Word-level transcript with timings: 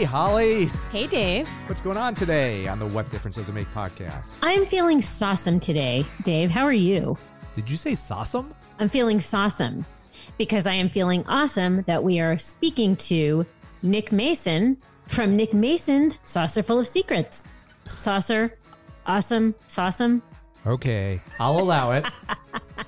Hey, 0.00 0.06
Holly. 0.06 0.64
Hey, 0.90 1.06
Dave. 1.06 1.46
What's 1.68 1.82
going 1.82 1.98
on 1.98 2.14
today 2.14 2.66
on 2.66 2.78
the 2.78 2.86
What 2.86 3.10
Difference 3.10 3.36
Does 3.36 3.50
It 3.50 3.52
Make 3.52 3.68
podcast? 3.74 4.30
I'm 4.42 4.64
feeling 4.64 5.02
sawsome 5.02 5.60
today. 5.60 6.06
Dave, 6.22 6.48
how 6.48 6.64
are 6.64 6.72
you? 6.72 7.18
Did 7.54 7.68
you 7.68 7.76
say 7.76 7.92
sawsome? 7.92 8.54
I'm 8.78 8.88
feeling 8.88 9.18
sawsome 9.18 9.84
because 10.38 10.64
I 10.64 10.72
am 10.72 10.88
feeling 10.88 11.22
awesome 11.26 11.82
that 11.82 12.02
we 12.02 12.18
are 12.18 12.38
speaking 12.38 12.96
to 12.96 13.44
Nick 13.82 14.10
Mason 14.10 14.78
from 15.06 15.36
Nick 15.36 15.52
Mason's 15.52 16.18
Saucer 16.24 16.62
Full 16.62 16.80
of 16.80 16.86
Secrets. 16.86 17.42
Saucer, 17.94 18.56
awesome, 19.04 19.54
sawsome. 19.68 20.22
Okay, 20.66 21.20
I'll 21.38 21.58
allow 21.58 21.90
it. 21.90 22.06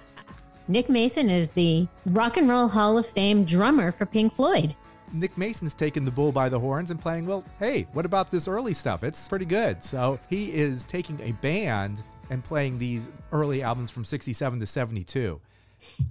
Nick 0.68 0.88
Mason 0.88 1.28
is 1.28 1.50
the 1.50 1.86
Rock 2.06 2.38
and 2.38 2.48
Roll 2.48 2.68
Hall 2.68 2.96
of 2.96 3.04
Fame 3.04 3.44
drummer 3.44 3.92
for 3.92 4.06
Pink 4.06 4.32
Floyd. 4.32 4.74
Nick 5.12 5.36
Mason's 5.36 5.74
taking 5.74 6.04
the 6.04 6.10
bull 6.10 6.32
by 6.32 6.48
the 6.48 6.58
horns 6.58 6.90
and 6.90 7.00
playing, 7.00 7.26
well, 7.26 7.44
hey, 7.58 7.86
what 7.92 8.04
about 8.06 8.30
this 8.30 8.48
early 8.48 8.74
stuff? 8.74 9.04
It's 9.04 9.28
pretty 9.28 9.44
good. 9.44 9.82
So 9.84 10.18
he 10.30 10.52
is 10.52 10.84
taking 10.84 11.20
a 11.20 11.32
band 11.32 12.00
and 12.30 12.42
playing 12.42 12.78
these 12.78 13.08
early 13.30 13.62
albums 13.62 13.90
from 13.90 14.04
67 14.04 14.60
to 14.60 14.66
72. 14.66 15.40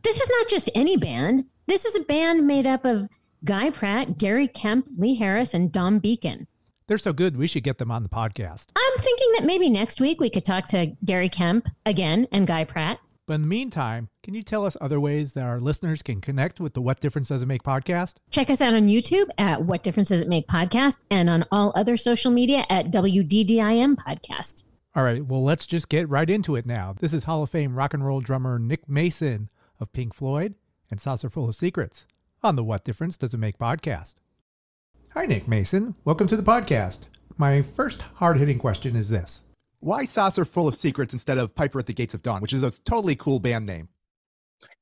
This 0.03 0.21
is 0.21 0.29
not 0.29 0.47
just 0.47 0.69
any 0.75 0.97
band. 0.97 1.45
This 1.67 1.85
is 1.85 1.95
a 1.95 2.01
band 2.01 2.45
made 2.45 2.67
up 2.67 2.85
of 2.85 3.07
Guy 3.43 3.71
Pratt, 3.71 4.17
Gary 4.17 4.47
Kemp, 4.47 4.85
Lee 4.97 5.15
Harris, 5.15 5.53
and 5.53 5.71
Dom 5.71 5.99
Beken. 5.99 6.45
They're 6.87 6.97
so 6.97 7.13
good, 7.13 7.37
we 7.37 7.47
should 7.47 7.63
get 7.63 7.77
them 7.77 7.89
on 7.89 8.03
the 8.03 8.09
podcast. 8.09 8.67
I'm 8.75 8.99
thinking 8.99 9.31
that 9.33 9.45
maybe 9.45 9.69
next 9.69 10.01
week 10.01 10.19
we 10.19 10.29
could 10.29 10.43
talk 10.43 10.65
to 10.67 10.87
Gary 11.05 11.29
Kemp 11.29 11.67
again 11.85 12.27
and 12.31 12.45
Guy 12.45 12.65
Pratt. 12.65 12.99
But 13.27 13.35
in 13.35 13.41
the 13.41 13.47
meantime, 13.47 14.09
can 14.23 14.33
you 14.33 14.41
tell 14.41 14.65
us 14.65 14.75
other 14.81 14.99
ways 14.99 15.33
that 15.33 15.45
our 15.45 15.59
listeners 15.59 16.01
can 16.01 16.21
connect 16.21 16.59
with 16.59 16.73
the 16.73 16.81
What 16.81 16.99
Difference 16.99 17.27
Does 17.29 17.43
It 17.43 17.45
Make 17.45 17.63
podcast? 17.63 18.15
Check 18.29 18.49
us 18.49 18.61
out 18.61 18.73
on 18.73 18.87
YouTube 18.87 19.29
at 19.37 19.63
What 19.63 19.83
Difference 19.83 20.09
Does 20.09 20.21
It 20.21 20.27
Make 20.27 20.47
podcast 20.47 20.97
and 21.09 21.29
on 21.29 21.45
all 21.51 21.71
other 21.75 21.97
social 21.97 22.31
media 22.31 22.65
at 22.69 22.91
WDDIM 22.91 23.95
podcast. 23.95 24.63
All 24.95 25.03
right, 25.03 25.25
well, 25.25 25.43
let's 25.43 25.65
just 25.65 25.87
get 25.87 26.09
right 26.09 26.29
into 26.29 26.55
it 26.55 26.65
now. 26.65 26.95
This 26.99 27.13
is 27.13 27.23
Hall 27.23 27.43
of 27.43 27.49
Fame 27.49 27.75
rock 27.75 27.93
and 27.93 28.05
roll 28.05 28.19
drummer 28.19 28.59
Nick 28.59 28.89
Mason 28.89 29.49
of 29.79 29.93
Pink 29.93 30.13
Floyd 30.13 30.55
and 30.89 30.99
Saucer 30.99 31.29
Full 31.29 31.47
of 31.47 31.55
Secrets 31.55 32.05
on 32.43 32.55
the 32.55 32.63
What 32.63 32.83
Difference 32.83 33.15
Does 33.17 33.33
It 33.33 33.37
Make 33.37 33.57
podcast. 33.57 34.15
Hi, 35.13 35.25
Nick 35.25 35.47
Mason. 35.47 35.95
Welcome 36.03 36.27
to 36.27 36.35
the 36.35 36.43
podcast. 36.43 37.01
My 37.37 37.61
first 37.61 38.01
hard 38.15 38.37
hitting 38.37 38.59
question 38.59 38.95
is 38.95 39.09
this 39.09 39.41
Why 39.81 40.05
Saucer 40.05 40.45
Full 40.45 40.67
of 40.67 40.75
Secrets 40.75 41.11
instead 41.11 41.39
of 41.39 41.55
Piper 41.55 41.79
at 41.79 41.87
the 41.87 41.93
Gates 41.93 42.13
of 42.13 42.21
Dawn, 42.21 42.39
which 42.39 42.53
is 42.53 42.61
a 42.61 42.69
totally 42.69 43.15
cool 43.15 43.39
band 43.39 43.65
name? 43.65 43.89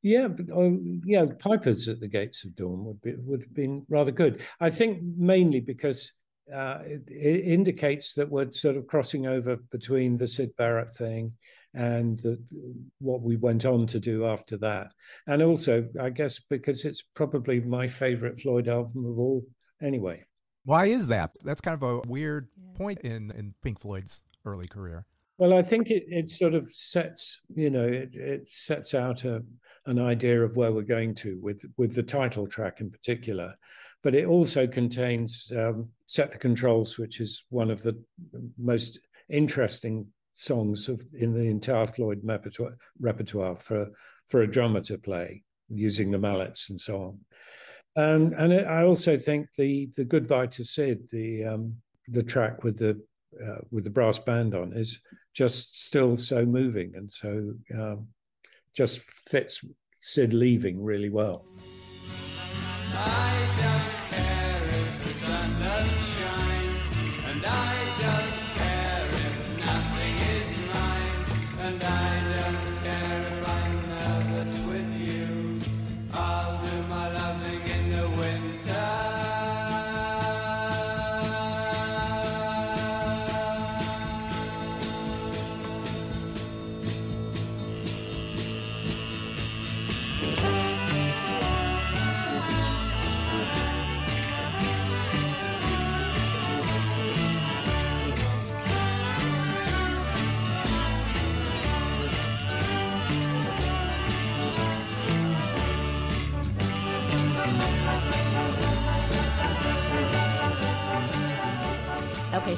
Yeah, 0.02 0.28
um, 0.54 1.02
yeah, 1.06 1.26
Pipers 1.40 1.88
at 1.88 2.02
the 2.02 2.08
Gates 2.08 2.44
of 2.44 2.54
Dawn 2.54 2.84
would 2.84 3.02
be 3.02 3.16
would 3.16 3.42
have 3.42 3.54
been 3.54 3.86
rather 3.88 4.12
good. 4.12 4.42
I 4.60 4.70
think 4.70 5.00
mainly 5.02 5.62
because 5.62 6.12
uh, 6.54 6.80
it, 6.86 7.04
it, 7.08 7.46
indicates 7.46 8.14
that 8.16 8.30
we're 8.30 8.52
sort 8.52 8.76
of 8.76 8.88
crossing 8.88 9.26
over 9.26 9.56
between 9.72 10.18
the 10.18 10.28
Syd 10.28 10.54
Barrett 10.58 10.94
thing 10.94 11.32
and 11.74 12.18
the, 12.20 12.38
what 13.00 13.22
we 13.22 13.38
went 13.38 13.66
on 13.66 13.88
to 13.88 14.02
do 14.02 14.26
after 14.26 14.58
that, 14.58 14.92
and 15.28 15.42
also 15.42 15.88
I 15.98 16.10
guess 16.10 16.40
because 16.40 16.84
it's 16.84 17.04
probably 17.14 17.62
my 17.62 17.88
favorite 17.88 18.42
Floyd 18.42 18.68
album 18.68 19.06
of 19.06 19.18
all. 19.18 19.46
Anyway, 19.82 20.26
why 20.66 20.88
is 20.88 21.08
that? 21.08 21.32
That's 21.46 21.62
kind 21.62 21.82
of 21.82 21.84
a 21.84 22.02
weird 22.06 22.50
point 22.76 23.00
in 23.00 23.32
in 23.32 23.54
Pink 23.64 23.80
Floyd's 23.80 24.26
early 24.46 24.68
career. 24.68 25.06
Well, 25.38 25.54
I 25.54 25.62
think 25.62 25.90
it, 25.90 26.04
it 26.10 26.30
sort 26.30 26.54
of 26.54 26.70
sets, 26.70 27.40
you 27.56 27.70
know, 27.70 27.88
it, 27.88 28.10
it 28.14 28.52
sets 28.52 28.94
out 28.94 29.24
a, 29.24 29.42
an 29.86 29.98
idea 29.98 30.44
of 30.44 30.58
where 30.58 30.74
we're 30.74 30.82
going 30.82 31.16
to 31.16 31.40
with 31.42 31.64
with 31.78 31.96
the 31.96 32.04
title 32.04 32.46
track 32.46 32.82
in 32.82 32.92
particular, 32.92 33.56
but 34.04 34.14
it 34.14 34.26
also 34.26 34.68
contains 34.68 35.50
um, 35.56 35.90
"Set 36.08 36.34
the 36.34 36.38
Controls," 36.38 36.98
which 36.98 37.22
is 37.22 37.46
one 37.50 37.72
of 37.72 37.82
the 37.82 37.98
most 38.58 39.00
interesting 39.30 40.08
songs 40.36 40.90
of 40.90 41.02
in 41.14 41.34
the 41.34 41.50
entire 41.50 41.88
Floyd 41.88 42.22
repertoire, 43.00 43.56
for 43.56 43.88
for 44.28 44.42
a 44.42 44.52
drummer 44.52 44.82
to 44.82 44.98
play 44.98 45.44
using 45.70 46.12
the 46.12 46.20
mallets 46.20 46.70
and 46.70 46.80
so 46.82 47.02
on. 47.02 47.20
Um, 47.96 48.34
and 48.38 48.52
it, 48.52 48.68
I 48.68 48.84
also 48.84 49.18
think 49.18 49.48
the 49.58 49.90
the 49.96 50.04
"Goodbye 50.04 50.48
to 50.48 50.66
Syd, 50.66 51.10
the 51.12 51.46
um, 51.46 51.76
the 52.10 52.24
track 52.24 52.64
with 52.66 52.78
the 52.78 53.02
uh, 53.46 53.60
with 53.72 53.84
the 53.84 53.90
brass 53.90 54.18
band 54.18 54.56
on 54.56 54.74
is 54.74 55.00
just 55.34 55.84
still 55.84 56.18
so 56.18 56.46
moving 56.46 56.94
and 56.96 57.12
so 57.12 57.54
um, 57.78 58.08
just 58.74 59.00
fits 59.02 59.64
Syd 60.00 60.34
leaving 60.34 60.82
really 60.82 61.10
well. 61.10 61.46
Okay, 71.62 72.19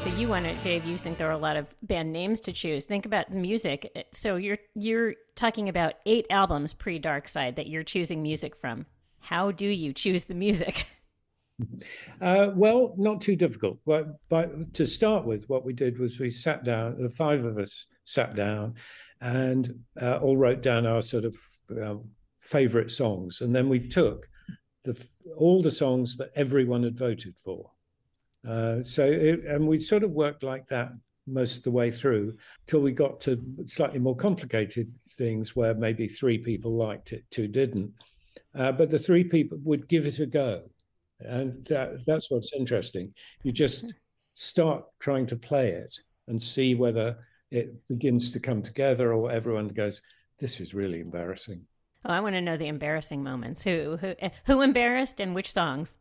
so 0.01 0.09
you 0.17 0.27
want 0.27 0.45
to, 0.45 0.55
Dave? 0.63 0.83
You 0.83 0.97
think 0.97 1.19
there 1.19 1.27
are 1.27 1.33
a 1.33 1.37
lot 1.37 1.55
of 1.55 1.67
band 1.83 2.11
names 2.11 2.39
to 2.41 2.51
choose? 2.51 2.85
Think 2.85 3.05
about 3.05 3.31
music. 3.31 4.07
So 4.11 4.35
you're 4.35 4.57
you're 4.73 5.13
talking 5.35 5.69
about 5.69 5.93
eight 6.07 6.25
albums 6.31 6.73
pre 6.73 6.97
Dark 6.97 7.27
Side 7.27 7.55
that 7.57 7.67
you're 7.67 7.83
choosing 7.83 8.23
music 8.23 8.55
from. 8.55 8.87
How 9.19 9.51
do 9.51 9.67
you 9.67 9.93
choose 9.93 10.25
the 10.25 10.33
music? 10.33 10.87
Uh, 12.19 12.49
well, 12.55 12.95
not 12.97 13.21
too 13.21 13.35
difficult. 13.35 13.77
But, 13.85 14.17
but 14.29 14.73
to 14.73 14.83
start 14.83 15.25
with, 15.27 15.47
what 15.47 15.63
we 15.63 15.73
did 15.73 15.99
was 15.99 16.19
we 16.19 16.31
sat 16.31 16.63
down. 16.63 16.99
The 16.99 17.07
five 17.07 17.45
of 17.45 17.59
us 17.59 17.85
sat 18.03 18.35
down, 18.35 18.73
and 19.19 19.71
uh, 20.01 20.17
all 20.17 20.37
wrote 20.37 20.63
down 20.63 20.87
our 20.87 21.03
sort 21.03 21.23
of 21.23 21.37
um, 21.79 22.09
favorite 22.39 22.89
songs, 22.89 23.41
and 23.41 23.55
then 23.55 23.69
we 23.69 23.87
took 23.87 24.27
the 24.85 24.99
all 25.37 25.61
the 25.61 25.69
songs 25.69 26.17
that 26.17 26.31
everyone 26.35 26.81
had 26.81 26.97
voted 26.97 27.35
for 27.45 27.69
Uh, 28.47 28.83
so, 28.83 29.05
it, 29.05 29.45
and 29.45 29.67
we 29.67 29.79
sort 29.79 30.03
of 30.03 30.11
worked 30.11 30.43
like 30.43 30.67
that 30.67 30.91
most 31.27 31.57
of 31.57 31.63
the 31.63 31.71
way 31.71 31.91
through 31.91 32.35
till 32.67 32.79
we 32.79 32.91
got 32.91 33.21
to 33.21 33.39
slightly 33.65 33.99
more 33.99 34.15
complicated 34.15 34.91
things 35.17 35.55
where 35.55 35.73
maybe 35.73 36.07
three 36.07 36.37
people 36.37 36.75
liked 36.75 37.13
it, 37.13 37.23
two 37.29 37.47
didn't. 37.47 37.91
Uh, 38.55 38.71
but 38.71 38.89
the 38.89 38.99
three 38.99 39.23
people 39.23 39.57
would 39.63 39.87
give 39.87 40.07
it 40.07 40.19
a 40.19 40.25
go. 40.25 40.63
And 41.19 41.63
that, 41.65 42.05
that's 42.05 42.31
what's 42.31 42.51
interesting. 42.53 43.13
You 43.43 43.51
just 43.51 43.93
start 44.33 44.83
trying 44.99 45.27
to 45.27 45.35
play 45.35 45.69
it 45.69 45.95
and 46.27 46.41
see 46.41 46.73
whether 46.73 47.17
it 47.51 47.87
begins 47.87 48.31
to 48.31 48.39
come 48.39 48.61
together 48.61 49.13
or 49.13 49.31
everyone 49.31 49.67
goes, 49.67 50.01
this 50.39 50.59
is 50.59 50.73
really 50.73 50.99
embarrassing. 50.99 51.61
Oh, 52.03 52.09
I 52.09 52.19
want 52.19 52.33
to 52.33 52.41
know 52.41 52.57
the 52.57 52.67
embarrassing 52.67 53.21
moments. 53.23 53.61
Who 53.61 53.97
who 53.97 54.15
who 54.47 54.61
embarrassed 54.61 55.19
and 55.19 55.35
which 55.35 55.51
songs? 55.51 55.95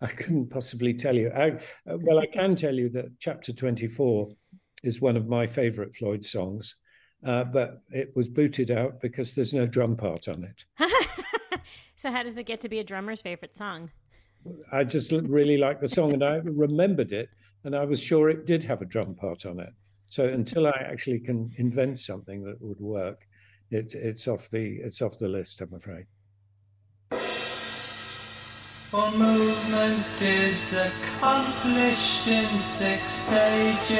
I 0.00 0.08
couldn't 0.08 0.50
possibly 0.50 0.92
tell 0.94 1.14
you. 1.14 1.30
I, 1.30 1.58
well, 1.86 2.18
I 2.18 2.26
can 2.26 2.54
tell 2.54 2.74
you 2.74 2.88
that 2.90 3.18
chapter 3.18 3.52
24 3.52 4.28
is 4.82 5.00
one 5.00 5.16
of 5.16 5.26
my 5.26 5.46
favorite 5.46 5.94
Floyd 5.94 6.24
songs, 6.24 6.76
uh, 7.24 7.44
but 7.44 7.82
it 7.90 8.12
was 8.14 8.28
booted 8.28 8.70
out 8.70 9.00
because 9.00 9.34
there's 9.34 9.54
no 9.54 9.66
drum 9.66 9.96
part 9.96 10.28
on 10.28 10.44
it. 10.44 10.64
so, 11.96 12.12
how 12.12 12.22
does 12.22 12.36
it 12.36 12.44
get 12.44 12.60
to 12.60 12.68
be 12.68 12.78
a 12.78 12.84
drummer's 12.84 13.22
favorite 13.22 13.56
song? 13.56 13.90
I 14.70 14.84
just 14.84 15.12
really 15.12 15.56
like 15.56 15.80
the 15.80 15.88
song 15.88 16.12
and 16.12 16.22
I 16.22 16.36
remembered 16.36 17.12
it, 17.12 17.30
and 17.64 17.74
I 17.74 17.84
was 17.84 18.02
sure 18.02 18.28
it 18.28 18.46
did 18.46 18.62
have 18.64 18.82
a 18.82 18.86
drum 18.86 19.14
part 19.14 19.46
on 19.46 19.60
it. 19.60 19.72
So, 20.08 20.28
until 20.28 20.66
I 20.66 20.84
actually 20.84 21.20
can 21.20 21.52
invent 21.56 21.98
something 21.98 22.44
that 22.44 22.60
would 22.60 22.80
work, 22.80 23.26
it, 23.70 23.94
it's 23.94 24.28
off 24.28 24.50
the 24.50 24.76
it's 24.82 25.00
off 25.00 25.18
the 25.18 25.28
list. 25.28 25.62
I'm 25.62 25.74
afraid. 25.74 26.04
For 28.90 29.10
movement 29.10 30.22
is 30.22 30.72
accomplished 30.72 32.28
in 32.28 32.60
six 32.60 33.08
stages, 33.08 33.98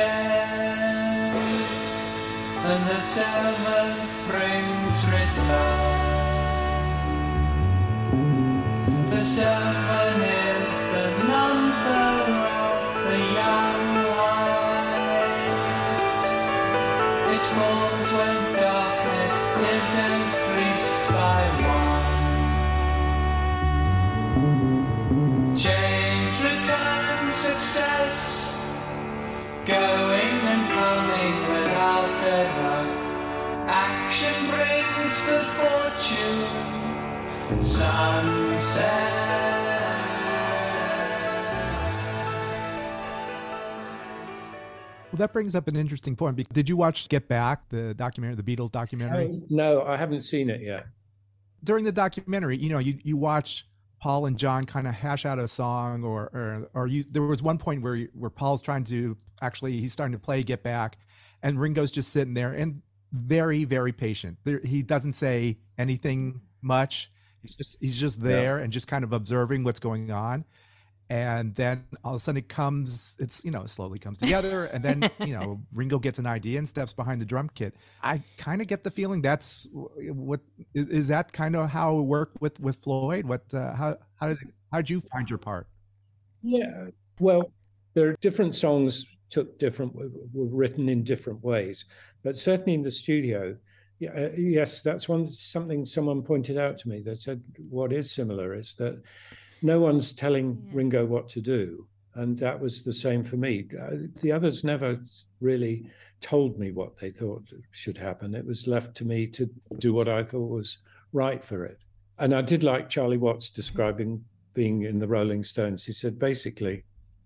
and 2.70 2.88
the 2.88 3.00
seventh 3.00 4.10
brings 4.28 5.04
return. 5.06 5.96
The 9.10 9.22
seven 9.22 9.55
Well, 45.16 45.26
that 45.26 45.32
brings 45.32 45.54
up 45.54 45.66
an 45.66 45.76
interesting 45.76 46.14
point. 46.14 46.46
Did 46.52 46.68
you 46.68 46.76
watch 46.76 47.08
Get 47.08 47.26
Back, 47.26 47.70
the 47.70 47.94
documentary, 47.94 48.36
the 48.36 48.56
Beatles 48.56 48.70
documentary? 48.70 49.30
Oh, 49.32 49.46
no, 49.48 49.82
I 49.82 49.96
haven't 49.96 50.20
seen 50.20 50.50
it 50.50 50.60
yet. 50.60 50.88
During 51.64 51.84
the 51.84 51.92
documentary, 51.92 52.58
you 52.58 52.68
know, 52.68 52.78
you, 52.78 52.98
you 53.02 53.16
watch 53.16 53.66
Paul 53.98 54.26
and 54.26 54.38
John 54.38 54.66
kind 54.66 54.86
of 54.86 54.92
hash 54.92 55.24
out 55.24 55.38
a 55.38 55.48
song, 55.48 56.04
or 56.04 56.24
or, 56.34 56.68
or 56.74 56.86
you. 56.86 57.02
There 57.10 57.22
was 57.22 57.42
one 57.42 57.56
point 57.56 57.80
where 57.80 57.96
where 58.12 58.28
Paul's 58.28 58.60
trying 58.60 58.84
to 58.84 59.16
actually 59.40 59.78
he's 59.78 59.94
starting 59.94 60.12
to 60.12 60.18
play 60.18 60.42
Get 60.42 60.62
Back, 60.62 60.98
and 61.42 61.58
Ringo's 61.58 61.90
just 61.90 62.12
sitting 62.12 62.34
there 62.34 62.52
and 62.52 62.82
very 63.10 63.64
very 63.64 63.92
patient. 63.92 64.36
There, 64.44 64.60
he 64.62 64.82
doesn't 64.82 65.14
say 65.14 65.60
anything 65.78 66.42
much. 66.60 67.10
He's 67.40 67.54
just 67.54 67.76
he's 67.80 67.98
just 67.98 68.20
there 68.20 68.58
yeah. 68.58 68.64
and 68.64 68.70
just 68.70 68.86
kind 68.86 69.02
of 69.02 69.14
observing 69.14 69.64
what's 69.64 69.80
going 69.80 70.10
on 70.10 70.44
and 71.08 71.54
then 71.54 71.84
all 72.02 72.12
of 72.12 72.16
a 72.16 72.20
sudden 72.20 72.38
it 72.38 72.48
comes 72.48 73.16
it's 73.18 73.44
you 73.44 73.50
know 73.50 73.64
slowly 73.66 73.98
comes 73.98 74.18
together 74.18 74.64
and 74.66 74.84
then 74.84 75.08
you 75.20 75.32
know 75.32 75.60
ringo 75.72 75.98
gets 75.98 76.18
an 76.18 76.26
idea 76.26 76.58
and 76.58 76.68
steps 76.68 76.92
behind 76.92 77.20
the 77.20 77.24
drum 77.24 77.48
kit 77.54 77.74
i 78.02 78.22
kind 78.36 78.60
of 78.60 78.66
get 78.66 78.82
the 78.82 78.90
feeling 78.90 79.22
that's 79.22 79.68
what 79.72 80.40
is 80.74 81.08
that 81.08 81.32
kind 81.32 81.54
of 81.54 81.70
how 81.70 81.98
it 81.98 82.02
worked 82.02 82.40
with 82.40 82.58
with 82.60 82.76
floyd 82.76 83.24
what 83.26 83.42
uh, 83.54 83.74
how 83.74 83.96
how 84.16 84.28
did 84.28 84.38
how 84.72 84.78
did 84.78 84.90
you 84.90 85.00
find 85.00 85.30
your 85.30 85.38
part 85.38 85.66
yeah 86.42 86.86
well 87.20 87.52
there 87.94 88.08
are 88.08 88.16
different 88.20 88.54
songs 88.54 89.16
took 89.30 89.58
different 89.58 89.94
were 89.94 90.46
written 90.46 90.88
in 90.88 91.04
different 91.04 91.42
ways 91.42 91.84
but 92.22 92.36
certainly 92.36 92.74
in 92.74 92.82
the 92.82 92.90
studio 92.90 93.56
yeah, 93.98 94.10
uh, 94.10 94.30
yes, 94.36 94.82
that's 94.82 95.08
one 95.08 95.26
something 95.26 95.86
someone 95.86 96.20
pointed 96.22 96.58
out 96.58 96.76
to 96.78 96.88
me. 96.90 97.00
that 97.00 97.16
said 97.18 97.42
what 97.70 97.94
is 97.94 98.10
similar 98.10 98.54
is 98.54 98.74
that 98.76 99.02
no 99.62 99.80
one's 99.80 100.12
telling 100.12 100.62
yeah. 100.66 100.70
Ringo 100.74 101.04
what 101.04 101.28
to 101.30 101.40
do. 101.40 101.86
And 102.14 102.38
that 102.38 102.58
was 102.58 102.82
the 102.82 102.92
same 102.92 103.22
for 103.22 103.36
me. 103.36 103.66
Uh, 103.78 104.08
the 104.22 104.32
others 104.32 104.64
never 104.64 104.98
really 105.40 105.90
told 106.20 106.58
me 106.58 106.70
what 106.70 106.96
they 106.98 107.10
thought 107.10 107.44
should 107.72 107.98
happen. 107.98 108.34
It 108.34 108.46
was 108.46 108.66
left 108.66 108.96
to 108.96 109.04
me 109.04 109.26
to 109.28 109.48
do 109.78 109.92
what 109.92 110.08
I 110.08 110.24
thought 110.24 110.48
was 110.48 110.78
right 111.12 111.44
for 111.44 111.64
it. 111.64 111.78
And 112.18 112.34
I 112.34 112.40
did 112.40 112.64
like 112.64 112.88
Charlie 112.88 113.18
Watts 113.18 113.50
describing 113.50 114.24
being 114.54 114.82
in 114.84 114.98
the 114.98 115.06
Rolling 115.06 115.44
Stones. 115.44 115.84
He 115.84 115.92
said 115.92 116.18
basically 116.18 116.82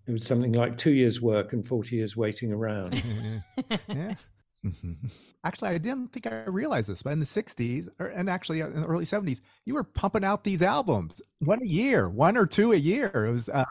it 0.07 0.11
was 0.11 0.25
something 0.25 0.51
like 0.51 0.77
two 0.77 0.91
years' 0.91 1.21
work 1.21 1.53
and 1.53 1.65
40 1.65 1.95
years 1.95 2.17
waiting 2.17 2.51
around. 2.51 3.01
yeah. 3.87 4.15
Mm-hmm. 4.65 5.07
Actually, 5.43 5.69
I 5.69 5.77
didn't 5.79 6.11
think 6.11 6.27
I 6.27 6.43
realized 6.45 6.87
this, 6.89 7.01
but 7.01 7.13
in 7.13 7.19
the 7.19 7.25
60s, 7.25 7.89
or, 7.99 8.07
and 8.07 8.29
actually 8.29 8.61
uh, 8.61 8.67
in 8.67 8.81
the 8.81 8.85
early 8.85 9.05
70s, 9.05 9.41
you 9.65 9.73
were 9.73 9.83
pumping 9.83 10.23
out 10.23 10.43
these 10.43 10.61
albums 10.61 11.21
one 11.39 11.61
a 11.61 11.65
year, 11.65 12.09
one 12.09 12.37
or 12.37 12.45
two 12.45 12.71
a 12.71 12.75
year. 12.75 13.25
It 13.25 13.31
was, 13.31 13.49
uh, 13.49 13.65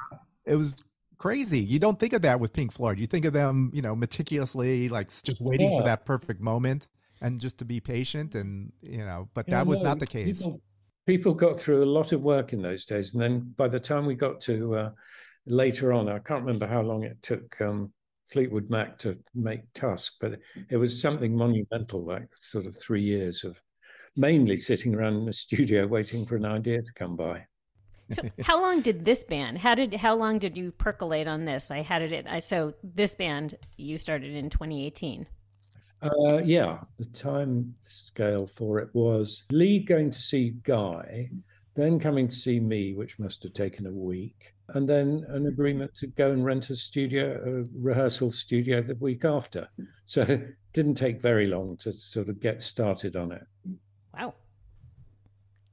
it 0.44 0.56
was 0.56 0.76
crazy. 1.18 1.60
You 1.60 1.78
don't 1.78 1.98
think 1.98 2.12
of 2.12 2.22
that 2.22 2.40
with 2.40 2.52
Pink 2.52 2.72
Floyd. 2.72 2.98
You 2.98 3.06
think 3.06 3.24
of 3.24 3.32
them, 3.32 3.70
you 3.72 3.82
know, 3.82 3.94
meticulously, 3.94 4.88
like 4.88 5.10
just 5.22 5.40
waiting 5.40 5.70
yeah. 5.70 5.78
for 5.78 5.84
that 5.84 6.04
perfect 6.04 6.40
moment 6.40 6.88
and 7.20 7.40
just 7.40 7.58
to 7.58 7.64
be 7.64 7.78
patient. 7.78 8.34
And, 8.34 8.72
you 8.82 9.04
know, 9.04 9.28
but 9.34 9.46
that 9.46 9.66
was 9.66 9.80
not 9.80 10.00
the 10.00 10.06
case. 10.06 10.38
People, 10.38 10.60
people, 11.06 11.34
got 11.34 11.58
through 11.58 11.82
a 11.82 11.84
lot 11.84 12.12
of 12.12 12.22
work 12.22 12.52
in 12.52 12.62
those 12.62 12.84
days. 12.84 13.12
And 13.12 13.22
then 13.22 13.54
by 13.56 13.68
the 13.68 13.78
time 13.78 14.06
we 14.06 14.16
got 14.16 14.40
to 14.42 14.74
uh, 14.74 14.90
later 15.46 15.92
on, 15.92 16.08
I 16.08 16.18
can't 16.18 16.44
remember 16.44 16.66
how 16.66 16.80
long 16.80 17.04
it 17.04 17.22
took. 17.22 17.60
Um, 17.60 17.92
Fleetwood 18.30 18.70
Mac 18.70 18.98
to 18.98 19.18
make 19.34 19.60
Tusk, 19.74 20.14
but 20.20 20.38
it 20.70 20.76
was 20.76 21.00
something 21.00 21.36
monumental, 21.36 22.04
like 22.04 22.28
sort 22.40 22.66
of 22.66 22.76
three 22.76 23.02
years 23.02 23.44
of 23.44 23.60
mainly 24.16 24.56
sitting 24.56 24.94
around 24.94 25.16
in 25.16 25.26
the 25.26 25.32
studio 25.32 25.86
waiting 25.86 26.24
for 26.26 26.36
an 26.36 26.44
idea 26.44 26.82
to 26.82 26.92
come 26.94 27.16
by. 27.16 27.44
So 28.10 28.22
how 28.42 28.60
long 28.60 28.80
did 28.80 29.04
this 29.04 29.22
band? 29.22 29.58
How 29.58 29.74
did 29.74 29.94
how 29.94 30.16
long 30.16 30.38
did 30.40 30.56
you 30.56 30.72
percolate 30.72 31.28
on 31.28 31.44
this? 31.44 31.70
I 31.70 31.82
had 31.82 32.02
it. 32.02 32.26
I 32.28 32.40
so 32.40 32.74
this 32.82 33.14
band 33.14 33.54
you 33.76 33.96
started 33.98 34.34
in 34.34 34.50
2018. 34.50 35.26
Uh, 36.02 36.38
yeah, 36.38 36.78
the 36.98 37.04
time 37.06 37.74
scale 37.82 38.46
for 38.46 38.78
it 38.80 38.88
was 38.94 39.44
Lee 39.52 39.78
going 39.78 40.10
to 40.10 40.18
see 40.18 40.54
Guy, 40.62 41.30
then 41.74 42.00
coming 42.00 42.26
to 42.28 42.34
see 42.34 42.58
me, 42.58 42.94
which 42.94 43.18
must 43.18 43.42
have 43.42 43.52
taken 43.52 43.86
a 43.86 43.92
week, 43.92 44.54
and 44.74 44.88
then 44.88 45.24
an 45.28 45.46
agreement 45.46 45.94
to 45.96 46.06
go 46.06 46.30
and 46.30 46.44
rent 46.44 46.70
a 46.70 46.76
studio, 46.76 47.40
a 47.44 47.68
rehearsal 47.78 48.32
studio 48.32 48.82
the 48.82 48.94
week 48.96 49.24
after. 49.24 49.68
So 50.04 50.22
it 50.22 50.56
didn't 50.72 50.94
take 50.94 51.20
very 51.20 51.46
long 51.46 51.76
to 51.78 51.92
sort 51.92 52.28
of 52.28 52.40
get 52.40 52.62
started 52.62 53.16
on 53.16 53.32
it. 53.32 53.46
Wow. 54.16 54.34